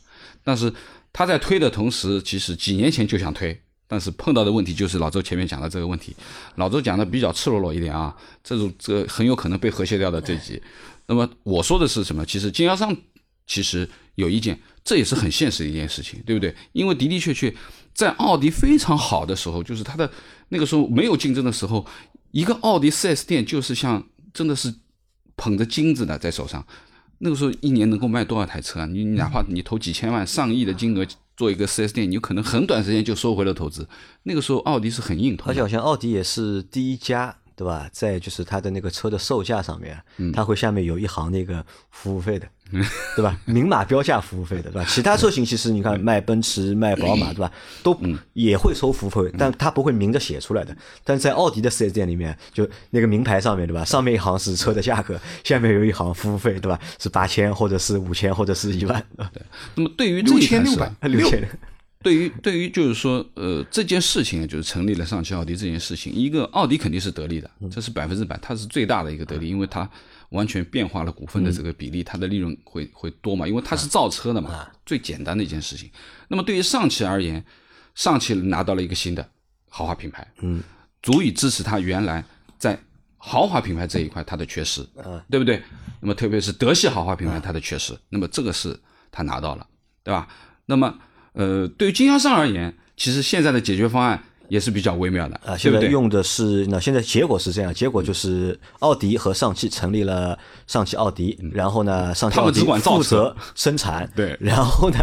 [0.43, 0.71] 但是
[1.11, 6.15] 他在推的同时，其实几年前就想推，但是碰到的问题就是老周前面讲的这个问题。
[6.55, 10.61] 老周讲的比较赤裸裸一点啊，这种这很有可能被和谐掉的这集。
[11.07, 12.25] 那么我说的是什么？
[12.25, 12.95] 其实经销商
[13.45, 16.55] 其实有意见，这也是很现实的一件事情，对不对？
[16.71, 17.53] 因为的的确确，
[17.93, 20.09] 在奥迪非常好的时候，就是它的
[20.49, 21.85] 那个时候没有竞争的时候，
[22.31, 24.73] 一个奥迪 4S 店就是像真的是
[25.35, 26.65] 捧着金子的在手上。
[27.17, 28.85] 那个时候一年能够卖多少台车啊？
[28.85, 33.87] 你你哪怕你投几千万、上亿的金额做一个 4S 店，你有可能很短时间就收回了投资。
[34.23, 37.89] 那个时候奥迪是很硬而且好像奥迪也是第一家，对吧？
[37.91, 39.99] 在就是它的那个车的售价上面，
[40.33, 42.47] 它会下面有一行那个服务费的，
[43.15, 43.37] 对吧？
[43.45, 44.85] 明码标价服务费的，对吧？
[44.89, 47.51] 其他车型其实你看卖奔驰、卖宝马，对吧？
[47.83, 47.97] 都
[48.33, 50.75] 也会收服务费，但它不会明着写出来的。
[51.03, 53.85] 但在奥迪的四 S 店里面，就那个名牌上面，对吧？
[53.85, 56.79] 上面一行是车的价格，下面有一行服务费，对吧？
[56.99, 59.41] 是八千或者是五千或者是一万，对
[59.75, 61.47] 那么对于这六一台车千六百六千。
[62.05, 69.89] 对于对于就是说，呃，这件事情就是成立了上汽奥迪这件事情，一个奥迪肯定是得利的，这是百分之百，它是最大的一个得利，因为它
[70.29, 75.89] 完全变化了股份的这个比例，它的利润会会多嘛，因为它是造车的嘛，最简单的一件事情。
[76.27, 77.43] 那么对于上汽而言，
[77.95, 79.27] 上汽拿到了一个新的
[79.67, 80.61] 豪华品牌，嗯，
[81.01, 82.23] 足以支持它原来
[82.59, 82.79] 在
[83.17, 85.59] 豪华品牌这一块它的缺失，嗯，对不对？
[85.99, 89.65] 那么特别是德系豪华品牌它的缺失，那么这个是它拿到了，
[90.03, 90.27] 对吧？
[90.67, 90.95] 那么
[91.35, 95.57] 呃，对于经销商而言，其实现在的解决方案也是比较微妙的，啊？
[95.57, 104.97] 现在用的是那现在结果是这样，结果就是奥迪和上汽成立了上汽奥迪，然后呢，上汽奥迪负责生产，对 然后呢，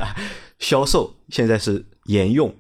[0.59, 2.55] 销售现在是沿用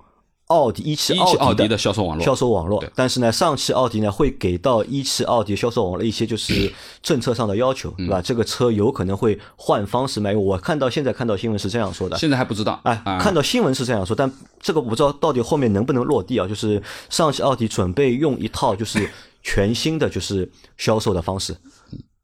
[0.53, 2.25] 奥迪一汽奥迪的的销售网络。
[2.25, 8.21] 销售网络，但是呢，上汽奥迪呢会给到一汽奥迪销售网络一些就是 政策上的要求，对吧？
[8.21, 13.19] 这个车有可能会换方式卖，我看到现在看到新闻是这样说的，现在还不知道，哎，啊。
[13.19, 16.47] 看到新闻是这样说，但这个我不知道到底后面能不能落地啊？
[16.47, 19.11] 就是上汽奥迪准备用一套就是
[19.43, 21.57] 全新的就是销售的方式，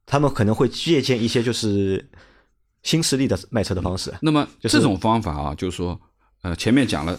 [0.06, 2.08] 他们可能会借鉴一些就是
[2.82, 4.14] 新势力的卖车的方式。
[4.20, 6.00] 那么就是这种方法啊，就是说，
[6.42, 7.18] 呃，前面讲了，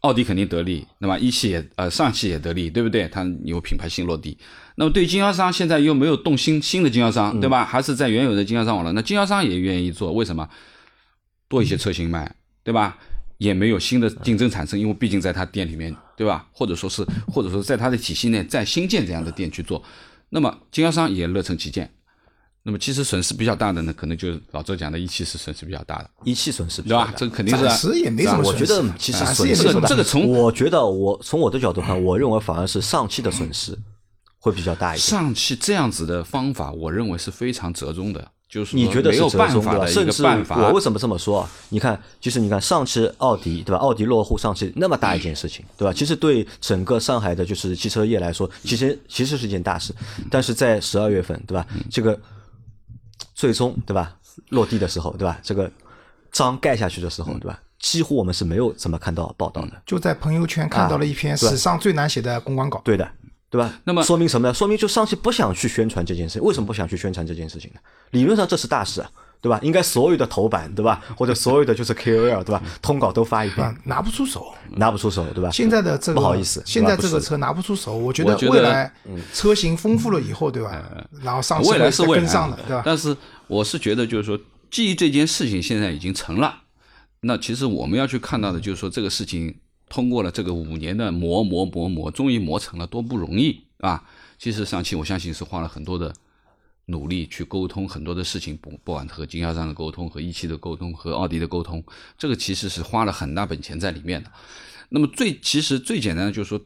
[0.00, 3.06] 奥迪肯定得利，那么一汽也呃上汽也得利，对不对？
[3.08, 4.36] 它有品牌新落地。
[4.76, 7.64] 那么对于经销商，现在又没有动新新的经销商，对吧？
[7.64, 10.48] 还是在原有的经销商网络，那经销商也愿意做，为什么？
[11.48, 12.96] 多一些车型卖，对吧？
[13.38, 16.46] 也没有新的竞争产生，因为毕竟在他店里面，对吧？
[16.52, 19.82] 或者说是，或者说在他的体系内再新建这样的店去做，
[20.28, 21.90] 那么经销商也乐成其见。
[22.62, 27.06] 那么其实损失比较大的呢，可能就是老周讲的一汽是损失比较大的，一汽损失比对吧？
[27.06, 29.12] 较大这个肯定是啊暂时也没什么我觉损失，得其
[29.54, 33.76] 实这个从我觉得我从我的角度看，我认为反而是上汽的损失
[34.38, 35.00] 会比较大一点。
[35.00, 39.30] 上汽这样子的方法，我认为是非常折中的，就是说你觉得没有？
[39.30, 40.56] 办法的一甚至个办法。
[40.58, 41.50] 我为什么这么说啊？
[41.70, 43.78] 你看，其实你看上汽奥迪对吧？
[43.78, 45.94] 奥迪落户上汽那么大一件事情对吧？
[45.94, 49.94] 其实对整个上海的就是汽车业来说，其实其实是一件大事。
[50.30, 51.66] 但是在十二月份对吧？
[51.90, 52.18] 这个
[53.40, 54.14] 最终对吧
[54.50, 55.38] 落地的时候对吧？
[55.42, 55.70] 这个
[56.30, 57.58] 章盖下去的时候对吧？
[57.78, 59.82] 几乎我们是没有怎么看到报道的。
[59.86, 62.82] 就在朋友圈看到了一篇史上最难写的公关稿。
[62.84, 63.12] 对的，
[63.48, 63.72] 对吧？
[63.84, 64.52] 那么说明什么呢？
[64.52, 67.80] 说明就上汽不想去宣传这件事，为什么不想去宣传这件事情呢？
[68.10, 69.58] 理论上这是大事啊，对吧？
[69.62, 71.02] 应该所有的头版，对吧？
[71.16, 72.62] 或者所有的就是 KOL，对吧？
[72.82, 74.52] 通稿都发一遍啊，，拿不出手。
[74.76, 75.50] 拿不出手，对吧？
[75.50, 78.92] 现在的这个不好意思现在这个车拿不出手，我觉得未来
[79.32, 80.82] 车型丰富了以后，对吧？
[81.22, 82.82] 然后上汽未来是未来会跟上的，对吧？
[82.84, 84.38] 但是我是觉得，就是说，
[84.70, 86.62] 基于这件事情现在已经成了，
[87.22, 89.56] 那其实我们要去看到的，就是说这个事情
[89.88, 94.02] 通过了这个五年的磨磨磨磨，终于磨成了，多不容易啊！
[94.38, 96.14] 其实上汽我相信是花了很多的
[96.90, 101.82] 努力去沟通很多的事情，不不管和经销商的沟通、和一汽的沟通、和奥迪的沟通，
[102.18, 104.30] 这个其实是花了很大本钱在里面的。
[104.90, 106.60] 那么最其实最简单的就是说，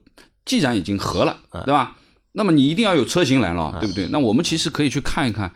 [0.45, 1.97] 既然已经合了，嗯对吧？
[2.33, 4.09] 那么你一定要有车型来了，对不对？
[4.09, 5.53] 那我们其实可以去看一看，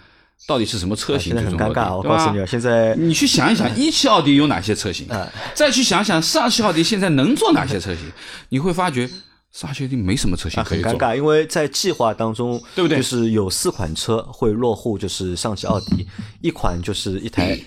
[0.46, 2.46] 到底是什么车型最终落地，很尴尬，我对吧告诉你啊，？
[2.46, 5.26] 现在你去想一想， 一汽奥迪有哪些车型嗯？
[5.54, 8.04] 再去想想上汽奥迪现在能做哪些车型？
[8.50, 9.10] 你会发觉
[9.58, 10.62] 上汽奥迪没什么车型。
[10.62, 16.06] 很尴尬，因为在计划当中，对不对就是有四款车会落户，就是上汽奥迪，
[16.40, 17.58] 一款就是一台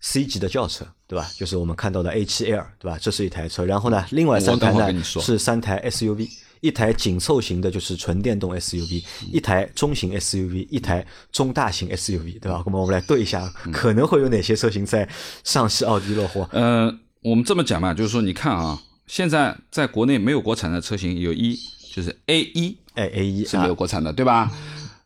[0.00, 1.30] C 级的轿车，对吧？
[1.36, 2.98] 就是我们看到的 A7L，对吧？
[3.00, 3.64] 这是一台车。
[3.64, 6.28] 然后呢，另外三台呢是三台 SUV，
[6.60, 12.64] 一台紧凑型的，就是纯电动 SUV，一台中型 SUV，一台中大型 SUV，对吧？
[12.66, 15.08] 那么我们来对一下，嗯可能会有哪些车型在
[15.44, 16.44] 上汽奥迪落户？
[16.50, 16.92] 呃，
[17.22, 18.76] 我们这么讲嘛，就是说，你看啊，
[19.08, 21.58] 现在在国内没有国产的车型有一，
[21.92, 24.52] 就是 A 一哎，A 一是没有国产的，对吧？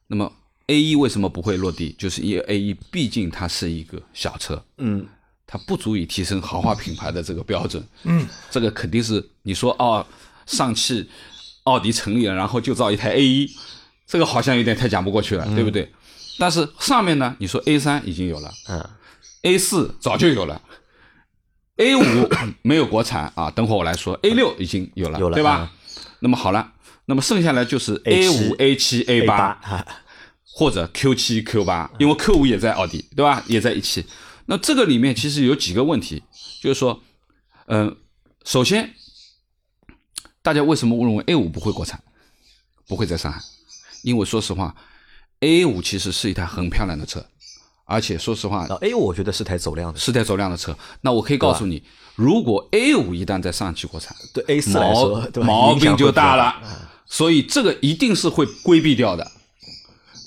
[0.09, 0.31] 那么
[0.67, 1.95] A 一为什么不会落地？
[1.97, 5.07] 就是因为 A 一毕竟它是一个小车，嗯，
[5.47, 7.83] 它不足以提升豪华品牌的这个标准。
[8.03, 10.05] 嗯，这个肯定是你说哦，
[10.47, 11.09] 上汽
[11.63, 13.49] 奥迪成立了，然后就造一台 A 一，
[14.07, 15.91] 这个好像有点太讲不过去了，对不对？
[16.39, 18.91] 但是上面呢，你说 A 三已经有了，嗯
[19.43, 20.61] ，A 四早就有了。
[21.77, 22.03] A 五
[22.63, 24.15] 没有国产啊，等会我来说。
[24.23, 25.71] A 六已经有了，有了对吧？
[26.21, 26.73] 那么好了，
[27.07, 29.59] 那么剩下来就是 A 五、A 七、A 八
[30.45, 33.43] 或者 Q 七、Q 八，因为 Q 五也在奥迪，对吧？
[33.47, 34.05] 也在一起。
[34.47, 36.23] 那这个里面其实有几个问题，
[36.61, 37.01] 就是说，
[37.67, 37.97] 嗯、
[38.45, 38.95] 首先，
[40.43, 42.03] 大家为什么认为 A 五不会国产，
[42.87, 43.41] 不会在上海？
[44.03, 44.75] 因为说实话
[45.41, 47.25] ，A 五其实是一台很漂亮的车，
[47.85, 50.77] 而且说实话，啊 A 五我觉得是台走量的，是台走量的车。
[51.01, 51.83] 那我可以告诉你，
[52.15, 56.55] 如果 A 五一旦在上汽国产，对 A 四来说，毛病就大了。
[57.07, 59.31] 所以这个一定是会规避掉的。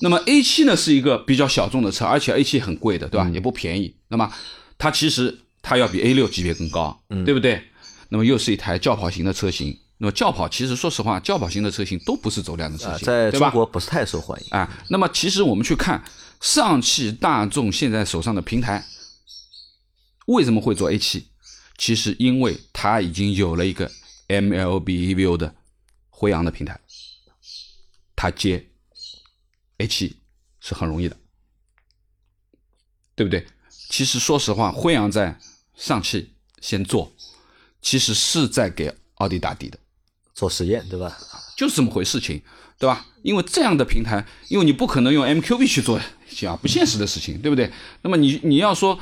[0.01, 3.27] 那么 A 七呢是一个比较小众的车，而且 A 七很贵的，对吧？
[3.33, 3.95] 也不便宜。
[4.09, 4.31] 那么
[4.77, 7.63] 它其实它要比 A 六级别更高，对不对？
[8.09, 9.75] 那么又是一台轿跑型的车型。
[9.97, 13.31] 那么轿跑其实说实话，轿跑型的车型都不是走量的车啊，型，在？
[13.31, 14.47] 中国不是太受欢迎。
[14.51, 16.03] 啊，那么其实我们去看
[16.41, 18.85] 上汽大众现在手上的平台，
[20.27, 21.27] 为什么会做 A 七
[21.77, 23.91] 其实因为它已经有了一个
[24.27, 25.55] MLB EVO 的
[26.09, 26.79] 辉昂的平台，
[28.15, 28.69] 它接
[29.77, 30.21] A 七
[30.59, 31.17] 是很容易的，
[33.15, 33.47] 对不对？
[33.89, 35.39] 其实说实话，辉昂在
[35.75, 37.13] 上汽先做，
[37.81, 39.77] 其实是在给奥迪打底的。
[40.33, 41.17] 做实验，对吧？
[41.55, 42.41] 就是这么回事情，
[42.77, 43.05] 对吧？
[43.23, 45.97] 因为这样的平台，因为你不可能用 MQB 去做
[46.45, 47.71] 啊，不现实的事情，对不对？
[48.01, 48.97] 那么你你要说，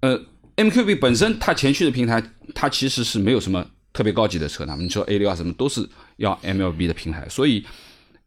[0.00, 0.20] 呃
[0.56, 2.22] ，MQB 本身它前驱的平台，
[2.54, 7.64] 它其实是没有什么特别高级的车的，你说 A 六啊什么都是要 MLB 的平台，所以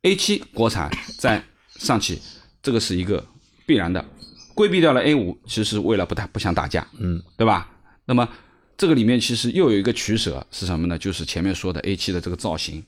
[0.01, 1.43] A 七国产在
[1.75, 2.21] 上汽，
[2.61, 3.25] 这个是一个
[3.65, 4.03] 必然的，
[4.53, 7.69] 规避掉了 A 五其实是为了不打不想打架，嗯，对吧？
[8.05, 8.27] 那么
[8.75, 10.97] 这个里面其实又有一个取舍是什么呢？
[10.97, 12.83] 就是前面说的 A 七的这个造型，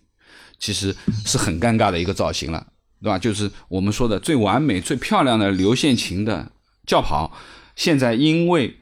[0.59, 0.93] 其实
[1.25, 2.67] 是很尴尬的一个造型了，
[3.01, 3.19] 对吧？
[3.19, 6.51] 就是我们说的最完美、最漂亮的流线型的
[6.85, 7.31] 轿跑，
[7.75, 8.77] 现在因为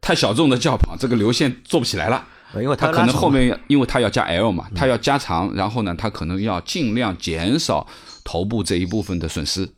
[0.00, 2.26] 太小众的轿跑，这个流线做不起来了。
[2.54, 7.86] 因为它可能后面因为它要加 L 嘛，它要加长，然后呢，它可能要尽量减少
[8.24, 9.68] 头部这一部分的损失，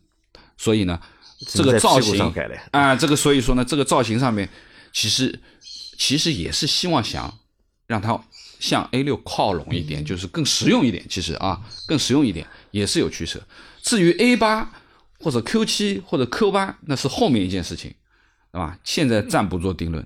[0.57, 0.99] 所以呢，
[1.47, 2.33] 这个造型
[2.71, 4.49] 啊，这个所以说呢，这个造型上面
[4.91, 5.39] 其实
[5.99, 7.31] 其实也是希望想
[7.87, 8.19] 让它
[8.59, 11.05] 向 A 六靠拢一点，就是更实用一点。
[11.11, 13.41] 其实啊，更实用一点也是有取舍。
[13.81, 14.73] 至于 A 八
[15.21, 17.95] 或者 Q 七或者 Q 八，那是后面一件事情，
[18.51, 18.77] 对吧？
[18.83, 20.05] 现在暂不做定论。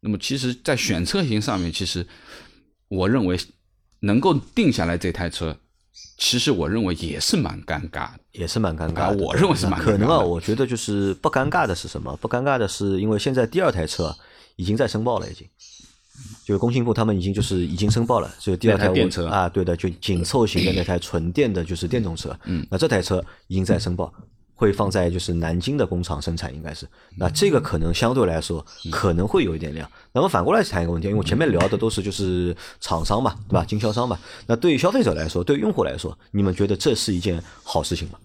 [0.00, 2.06] 那么其实，在选车型上面，其实
[2.88, 3.36] 我认为
[4.00, 5.58] 能够定下来这台车，
[6.16, 8.20] 其实我认为也是蛮尴尬的。
[8.32, 9.12] 也是蛮尴尬。
[9.16, 12.16] 我认为是蛮可能啊，我觉得就是不尴尬的是什么？
[12.18, 14.16] 不尴尬的是，因为现在第二台车
[14.54, 15.48] 已经在申报了，已经。
[16.44, 22.34] 就是工信部他们已经就是已经申报了，就是第二台电车啊，对的，就紧凑型的那台纯电的，就是电动车。
[22.44, 24.12] 嗯，那这台车已经在申报，
[24.54, 26.88] 会放在就是南京的工厂生产，应该是。
[27.16, 29.90] 那这个可能相对来说可能会有一点量。
[30.12, 33.64] 那么反过来谈一个问题，因为我前面聊的都是就是厂商嘛，对吧？
[33.64, 34.18] 经销商嘛。
[34.46, 38.18] 那对于消费者来说，对于用户来说，你们觉得这是一件好事情吗？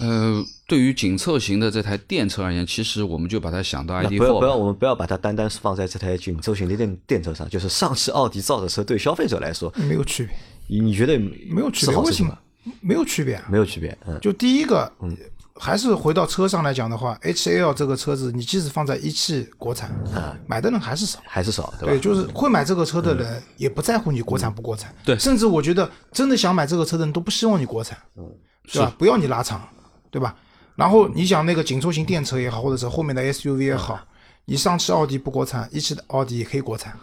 [0.00, 11.90] 呃，对于紧凑型的这台电车而言，其实我们就把它想到那 ID 不要不要，我们不要把它单单是放在这台紧凑型的电电车上，就是上汽奥迪造的车，对消费者来说，没有区别，你你觉得没有区别。
[11.92, 12.74] 是好事情吗为什么？
[12.82, 13.46] 没有区别啊？
[13.50, 15.16] 没有区别，嗯，就第一个，嗯
[15.60, 21.18] 还是回到车上来讲的话，H L 这个车子，你即使放在一汽国产啊，买的人还是少。
[21.26, 28.30] 还是少，对对，就是会买这个车的人也不在乎你国产不国产，对甚至我觉得真的想买这个车的人都不希望你国产，嗯，
[28.66, 28.94] 是吧？
[28.98, 29.66] 不要你拉长，
[30.12, 30.36] 对吧？
[30.78, 33.98] 然后你想那个紧凑型电车也好，或者是后面的 SUV 也好，
[34.44, 36.96] 你上汽奥迪不国产，一汽奥迪也可以国产，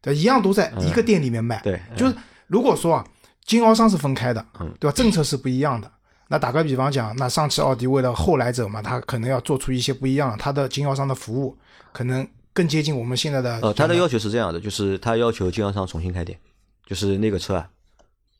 [0.00, 1.60] 对，一样都在一个店里面卖。
[1.62, 2.14] 对就是
[2.46, 3.06] 如果说啊，
[3.44, 4.96] 经销商是分开的，嗯对吧？
[4.96, 5.92] 政策是不一样的。
[6.30, 11.54] 那打个比方讲，那上汽奥迪为了后来者嘛，它可能要做出一些不一样的，它的经销商的服务
[11.92, 13.58] 可能更接近我们现在的。
[13.60, 16.38] 呃，他的要求是这样的，就是他要求经销商重新开店，
[16.86, 17.68] 就是那个车啊，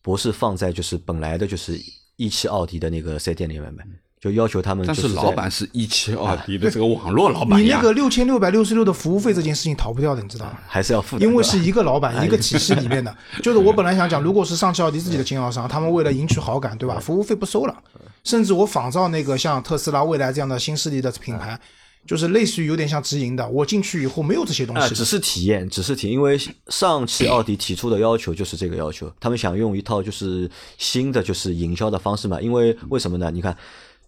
[0.00, 1.78] 不是放在就是本来的就是
[2.16, 3.86] 一汽奥迪的那个四 S 店里面卖，
[4.20, 7.64] 就要求他们但就是老板是一汽奥迪的这个网络老板呀。
[7.64, 10.58] 你那，个六千六百六十六的服务费这件事情逃不掉的，你知道吗？
[10.66, 16.98] 还是要付的，因为是一个老板一个体系里面的， 就是我本来想讲，如果是上汽奥迪自己的经销商，他们为了赢取好感，对吧？
[16.98, 17.82] 服务费不收了，
[18.24, 21.58] 甚至我仿照那个像特斯拉、蔚来这样的新势力的品牌，
[22.06, 24.90] 就是类似于有点像直营的，我进去以后没有这些东啊，西。
[24.90, 26.36] 的，只是体验，只是体验，因为
[26.68, 33.30] 上汽奥迪提出的要求就是这个要求，他们想用一套就是新的就是营销的方式嘛，因为为什么呢？
[33.30, 33.56] 你看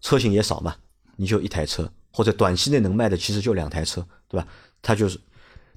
[0.00, 0.74] 车型也少嘛，
[1.16, 4.46] 你就一台车，或者短期内能卖的其实就两台车，对吧？
[4.82, 5.18] 他就是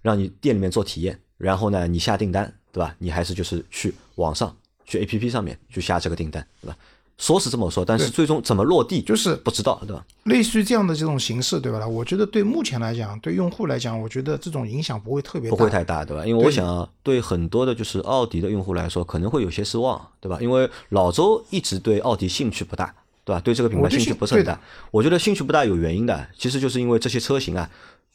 [0.02, 2.96] 让你店里面做体验，然后呢，你下订单，对吧？
[3.00, 4.56] 你还是就是去网上
[4.86, 6.78] 去 A P P 上面去下这个订单，对吧？
[7.16, 10.04] 说是这么说，但是最终怎么落地就是不知道，对吧？
[10.24, 11.88] 类似于这样的这种形式，对吧？
[11.88, 16.26] 我觉得对目前来讲，对用户来讲，我觉得这种影响不会特别大，不会太大，对吧？
[16.26, 20.40] 因为我想啊，对很多的就是奥迪的用户来说，可能会有些失望，对吧？
[20.42, 23.40] 因为老周一直对奥迪兴趣不大，对吧？
[23.42, 24.60] 对这个品牌兴趣不是很大。
[24.92, 27.70] 我觉得兴趣不大有原因的，其实就是因为这些车型啊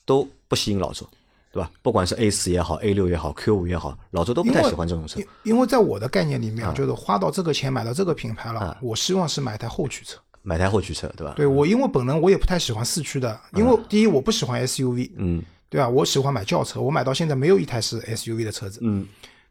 [0.05, 1.07] 都不吸引老周，
[1.53, 1.71] 对吧？
[1.83, 5.27] 不管是 A 四也好，A 六也好，Q 五也好，老周都不太喜欢这种车因。
[5.45, 10.19] 因为在我的概念里面，啊就是花到这个钱买到这个品牌了，我希望是买台后驱车。
[10.43, 11.35] 买台后驱车，对吧？
[11.37, 15.87] 对我，因为本人我也不太喜欢四驱的，因为第一我不喜欢 SUV，嗯对吧？
[15.87, 18.79] 我喜欢买轿车，我买到现在没有一台是 SUV 的车子。
[18.81, 19.07] 嗯，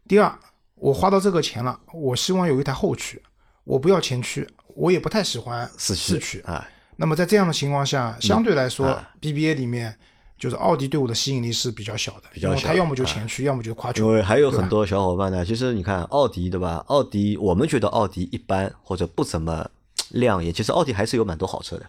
[0.08, 0.36] 第二，
[0.74, 3.22] 我花到这个钱了，我希望有一台后驱，
[3.62, 4.44] 我不要前驱，
[4.78, 6.40] 我也不太喜欢四四驱。
[6.42, 9.96] 啊，那么在这样的情况下，相对来说啊，BBA 里面
[10.38, 14.00] 就是奥迪对我的吸引力是比较小的，比较小它要么就前驱，要么就跨驱。
[14.00, 16.84] 因为还有很多小伙伴呢，其实你看奥迪对吧？
[16.86, 19.68] 奥迪我们觉得奥迪一般或者不怎么
[20.10, 21.86] 亮眼，其实奥迪还是有蛮多好车的，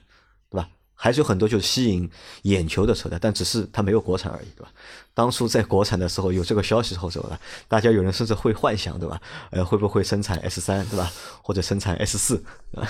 [0.49, 0.67] 对吧？
[1.01, 2.09] 还是有很多就是吸引
[2.41, 4.69] 眼球的车的，但只是它没有国产而已，对吧？
[5.13, 7.39] 当初在国产的时候有这个消息后，对吧？
[7.69, 9.21] 大家有人甚至会幻想，对吧？
[9.51, 11.09] 呃，会不会生产 S 三，对吧？
[11.41, 12.89] 或者生产 S 四，对吧？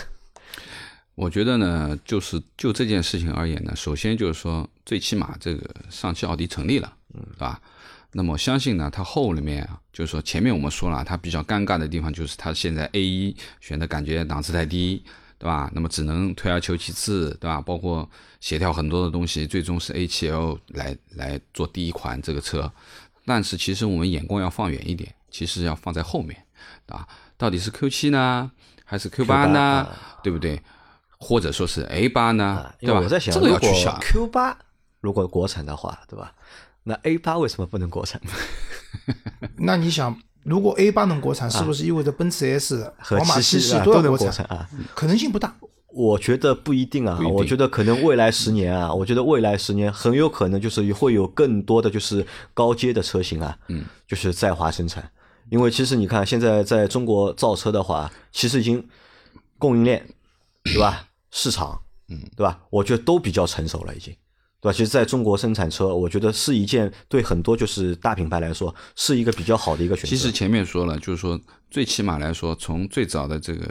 [1.13, 7.61] 我觉得呢，就是就这件事情而言呢，首先就是说，最起码这个上汽奥迪成立了，嗯，对吧？
[8.11, 15.03] 那么我相信呢，它后里面啊，就是说前面我们说了，它比较尴尬的地方就是它现在 A 一选的感觉档次太低，
[15.39, 15.71] 对吧？
[15.73, 17.59] 那么只能退而求其次，对吧？
[17.61, 18.07] 包括
[18.39, 22.71] 协调很多的东西，最终是 A 7 L 来来做第一款这个车。
[23.25, 26.45] 但是其实我们眼光要放远一点，其实要放在后面，
[26.87, 28.51] 啊，到底是 Q 7呢，
[28.83, 29.59] 还是 Q 8呢？
[29.59, 30.61] 啊对不对？
[31.17, 32.99] 或者说是 A 八呢啊，对吧？
[32.99, 33.99] 我在想，这个要如果去想。
[34.01, 34.57] Q 八
[34.99, 36.33] 如果国产的话，对吧？
[36.83, 38.19] 那 A 八为什么不能国产？
[39.57, 44.45] 那你想，如果 A 八能国产，是不是意味着奔驰 S、和宝马七系啊七系都能国产？
[44.45, 44.67] 啊？
[44.95, 45.55] 可能性不大。
[45.91, 55.11] 我觉得不一定啊，一定我觉得可能未来十年啊，我觉得未来十年很有可能就是会有更多的就是高阶的车型啊，嗯，就是在华生产，
[55.49, 58.87] 因为其实你看现在在中国造车的话，其实已经
[59.57, 60.07] 供应链
[60.63, 64.15] 对吧，市场嗯，对吧，我觉得都比较成熟了已经。
[64.61, 64.73] 对吧？
[64.73, 70.09] 其实，在中国生产车，我觉得是一件对很多就是大品牌来说，是一个比较好的一个选择。
[70.09, 71.39] 其实前面说了，就是说
[71.71, 73.65] 最起码来说，从最早的这个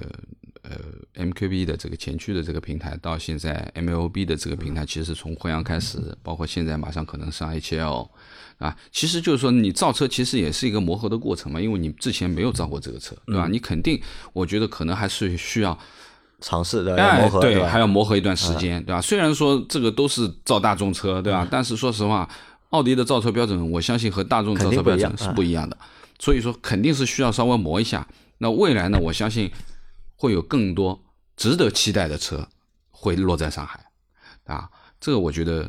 [0.63, 0.79] 呃
[1.27, 8.09] MQB 的这个前驱的这个平台，到现在 MLB 的这个平台，其实从辉阳开始，包括现在马上可能上 HL
[8.57, 13.47] 啊，其实就是说你造车其实也是一个磨合的过程嘛，因为你之前没有造过这个车，对吧？
[13.47, 14.01] 你肯定，
[14.33, 15.79] 我觉得可能还是需要
[16.41, 17.69] 尝试的磨合，对，吧？
[17.69, 19.01] 还要磨合一段时间，对吧？
[19.01, 21.47] 虽然说这个都是造大众车，对吧？
[21.51, 22.29] 但是说实话，
[22.71, 25.77] 奥迪的造车标准，我相信和大众造车标准是不一样的，
[26.19, 28.07] 所以说肯定是需要稍微磨一下。
[28.39, 29.51] 那未来呢，我相信
[30.15, 31.01] 会有更多
[31.37, 32.47] 值得期待的车
[32.91, 33.85] 会落在上海，
[34.45, 34.69] 啊，
[35.01, 35.69] 这个我觉得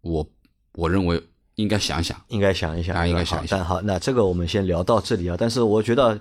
[0.00, 0.26] 我
[0.72, 1.22] 我认为
[1.56, 2.18] 应该想想。
[2.28, 5.36] 应该想一想，应该想一想但好，那这个我们先聊到这里啊。
[5.38, 6.18] 但是我觉得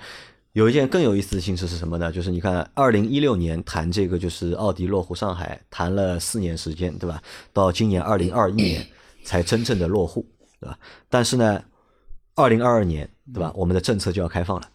[0.54, 2.12] 有一件更有意思的形式是什么呢？
[2.12, 7.22] 就是你看，二零一六年谈这个就是奥迪落户上海，谈了四年时间，对吧？
[7.54, 8.86] 到今年二零二一年
[9.24, 10.26] 才真正的落户，
[10.60, 10.78] 对吧？
[11.08, 11.64] 但是呢，
[12.36, 13.52] 二零二二年，对吧？
[13.56, 14.68] 我们的政策就要开放了，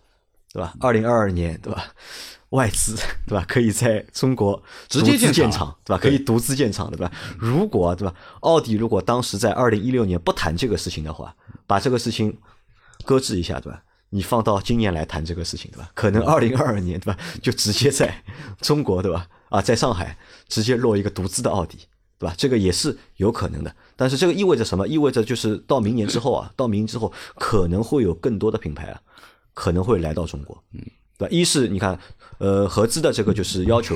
[0.53, 0.75] 对吧？
[0.81, 1.85] 二零二二年，对吧？
[2.51, 2.95] 外资
[3.27, 3.45] 对吧？
[3.49, 6.01] 可以在中国直接独资建厂建厂，对吧？
[6.01, 7.11] 可以独资建厂，对吧？
[7.37, 8.15] 如果对吧？
[8.43, 11.35] 奥迪如果当时在二零一六年不谈这个事情的话，
[11.67, 12.39] 把这个事情
[13.05, 13.83] 搁置一下，对吧？
[14.15, 15.91] 你放到今年来谈这个事情，对吧？
[15.93, 17.19] 可能二零二二年，对吧？
[17.43, 18.23] 就直接在
[18.61, 19.27] 中国，对吧？
[19.49, 20.17] 啊，在上海
[20.49, 21.79] 直接落一个独资的奥迪，
[22.19, 22.35] 对对吧？
[22.39, 23.75] 这个也是有可能的。
[23.97, 24.89] 但是这个意味着什么？
[24.89, 29.01] 意味着就是到明年之后啊，到明年之后可能会有更多的品牌啊，
[29.53, 30.81] 可能会来到中国，嗯，
[31.19, 31.31] 对吧？
[31.31, 31.99] 一是你看，
[32.39, 33.95] 呃，合资的这个就是要求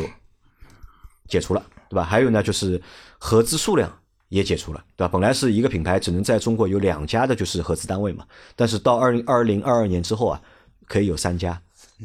[1.27, 2.05] 解除了，对吧？
[2.05, 2.81] 还有呢，就是
[3.19, 5.09] 合资数量也解除了，对吧？
[5.09, 10.41] 本来是一个品牌只能在中国有两家的，就是合资单位嘛，但是到二零二零二二年之后啊，
[10.87, 11.61] 可以有三家，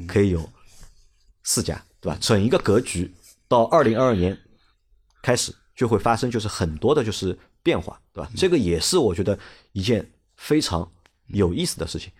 [0.08, 0.50] 可以有
[1.44, 2.18] 四家，对吧？
[2.22, 3.14] 整一个格局
[3.48, 4.38] 到二零二二年
[5.22, 8.30] 开始就会发生，就是很多的就是变化，对吧？
[8.36, 9.38] 这个也是我觉得
[9.74, 10.90] 一件非常
[11.28, 12.12] 有意思的事情。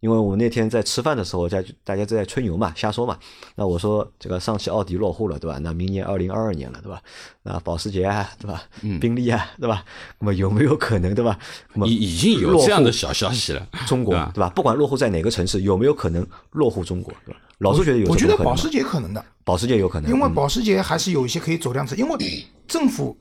[0.00, 3.18] 因为我那天在吃饭的时候，在大家在吹牛嘛，瞎说嘛。
[3.54, 5.58] 那我说这个上汽奥迪落户了，对吧？
[5.60, 7.00] 那明年二零二二年了，对吧？
[7.42, 8.62] 那保时捷啊，对吧？
[9.00, 9.84] 宾利啊，对吧？
[10.18, 11.38] 那么有没有可能，对吧？
[11.74, 14.50] 那么已已经有这样的小消息了，中国对吧？
[14.50, 17.12] 不管落户在哪个城市，有没有可能落户中国？
[17.24, 17.40] 对吧？
[17.58, 23.16] 老周觉得有我觉得保时捷可能的，保时捷有可能，因为嗯保时捷还是有一些可以走量车，因为政府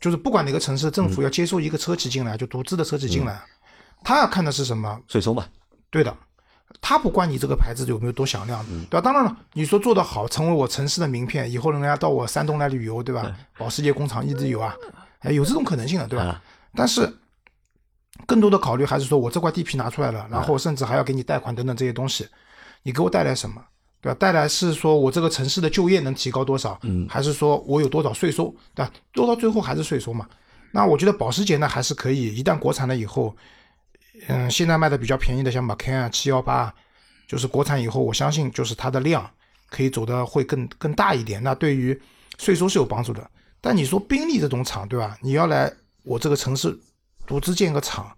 [0.00, 3.38] 就是不管哪个城市，政府要接收一个车企进来，就独资的车企进来，
[4.02, 4.98] 他要看的是什么？
[5.08, 5.44] 税收嘛，
[5.92, 6.16] 对的，
[6.80, 9.00] 他不管你这个牌子有没有多响亮，嗯对吧？
[9.00, 13.30] 当然了，你说做得好，成为我城市的名片，以后人家到我山东来旅游，对吧？
[13.58, 14.74] 保时捷工厂一直有啊，
[15.20, 16.24] 哎，有这种可能性的，对吧？
[16.24, 16.42] 啊
[16.74, 17.12] 但是
[18.26, 22.26] 更多的考虑还是说我这块地皮拿出来了，然啊后甚至还要给你贷款等等这些东西，
[22.82, 23.62] 你给我带来什么？
[24.00, 24.16] 对吧？
[24.18, 28.90] 带来是说我这个城市的就业能提高多少，嗯，还是说我有多少税收，对吧？
[29.12, 30.26] 做到最后还是税收嘛。
[30.72, 33.36] 那我觉得保时捷呢还是可以，一旦国产了以后，
[34.28, 36.72] 嗯，现在卖的比较便宜的像 Macan 啊、七幺八，
[37.26, 39.28] 就是国产以后，我相信就是它的量
[39.68, 41.42] 可以走的会更更大一点。
[41.42, 42.00] 那对于
[42.38, 43.30] 税收是有帮助的。
[43.60, 45.16] 但你说宾利这种厂，对吧？
[45.20, 46.78] 你要来我这个城市
[47.26, 48.10] 独资建个厂，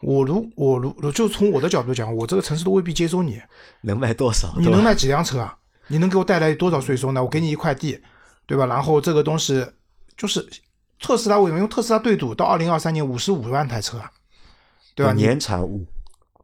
[0.00, 3.40] 我如我如就从我的角度讲，我这个城市都未必接收你，
[3.80, 4.54] 能卖多少？
[4.58, 5.56] 你能卖几辆车啊？
[5.88, 7.22] 你能给我带来多少税收呢？
[7.22, 8.00] 我给你一块地，
[8.46, 8.66] 对吧？
[8.66, 9.66] 然后这个东西
[10.16, 10.46] 就是
[11.00, 14.10] 特斯拉为什么用特斯拉对赌到二零二三年五十五万台车啊？
[14.94, 15.12] 对吧？
[15.12, 15.84] 年产五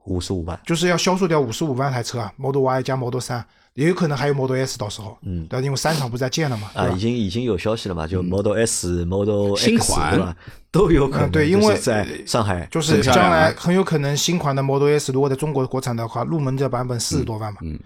[0.05, 3.44] 五十五万，就是要销售掉五十五万台车啊，Model Y 加 Model 三，
[3.74, 5.64] 也有可能还有 Model S 到时候，嗯，对吧？
[5.64, 6.99] 因为三厂不在建了嘛，对啊，已？
[6.99, 10.34] 经已经有消息了嘛，就 Model S、Model 新 X 款对吧？
[10.70, 17.78] 都有可能，嗯对因为在上海就是将来啊很有可能新款的 Model S 如果在中国国产的话，入门这版本四十多万嘛，嗯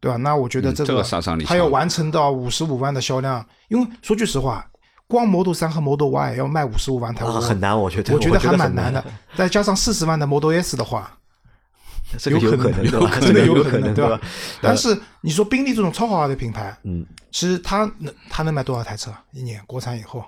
[0.00, 0.16] 对吧？
[0.16, 4.64] 那我觉得这嗯这个杀伤力它要完成到五十五万的销量，因为说句实话，
[5.08, 9.02] 光 Model 三和 Model Y 要卖五十五万台，啊我很难，我觉得我觉得还蛮难的。
[9.34, 11.18] 再加上四十万的 Model S 的话，
[12.18, 13.18] 这个有可能对吧？
[13.18, 14.20] 真的有有可能，对对吧？？
[14.60, 19.10] 但是你说宾利这种超豪华的品牌，嗯，其实它能它能卖多少台车？
[19.32, 20.22] 一年国产以后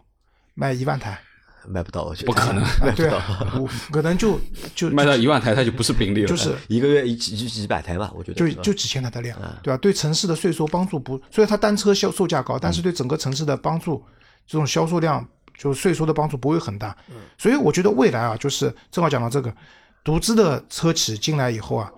[0.55, 1.20] 卖一万台，
[1.68, 4.41] 卖不到，我觉得不可能啊对啊，我可能就
[4.74, 9.76] 就卖到一万台，它就不是宾利了，就是一个月一几几几百台吧，我觉得就就几千台的量，嗯对吧？
[9.76, 14.03] 对城市的税收帮助不，虽然它单车销售价高，但是对整个城市的帮助，
[14.47, 15.26] 这种销售量
[15.57, 16.97] 就税收的帮助不会很大。
[17.09, 19.55] 嗯所以我觉得未来啊，就是正好讲到这个，
[20.05, 21.91] 独资的车企进来以后啊，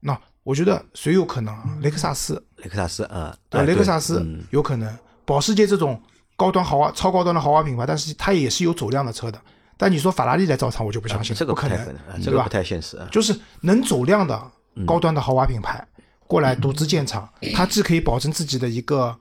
[0.00, 1.64] 那我觉得谁有可能啊？
[1.80, 6.00] 雷克萨斯，雷克萨斯啊，对雷克萨斯嗯有可能，保时捷这种
[6.36, 9.40] 高端豪华、超高端的豪华品牌，但是它也是有走量的车的。
[9.76, 11.76] 但你说法拉利来造厂，我就不相信了，这个不可能
[12.22, 12.48] 这对吧个不？
[12.48, 13.06] 太现实啊。
[13.12, 14.40] 就是能走量的
[14.74, 15.86] 嗯高端的豪华品牌
[16.26, 19.14] 过来独资建厂，它既可以保证自己的一个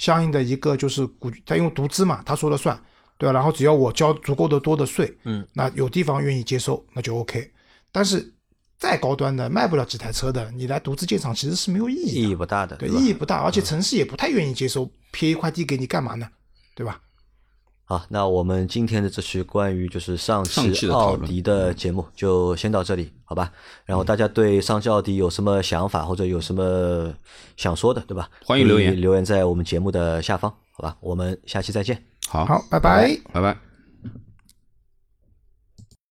[0.00, 2.74] 相应的一个就是股，他因为独资嘛，他说了算，
[3.18, 3.34] 对吧？
[3.34, 7.52] 然后只要我交足够的多的税，嗯，那有地方愿意接收，那就 OK。
[7.92, 8.32] 但是
[8.78, 16.26] 再高端的卖不了几台车的，你来独资建厂其实是没有意义意，义不大的，对，吧意义不大，而且城市也不太愿意接收，撇一块地给你干嘛呢？
[16.74, 16.98] 对吧？
[17.90, 23.50] 好，那我们今天的这期关于就是上上汽奥迪的节目就先到这里，好吧？
[23.84, 27.12] 然后大家对上汽奥迪有什么想法或者有什么
[27.56, 28.28] 想说的，对吧？
[28.44, 30.96] 欢迎留言留言在我们节目的下方，好吧？
[31.00, 32.00] 我们下期再见。
[32.28, 33.18] 好，好，拜拜。
[33.32, 33.69] 拜拜。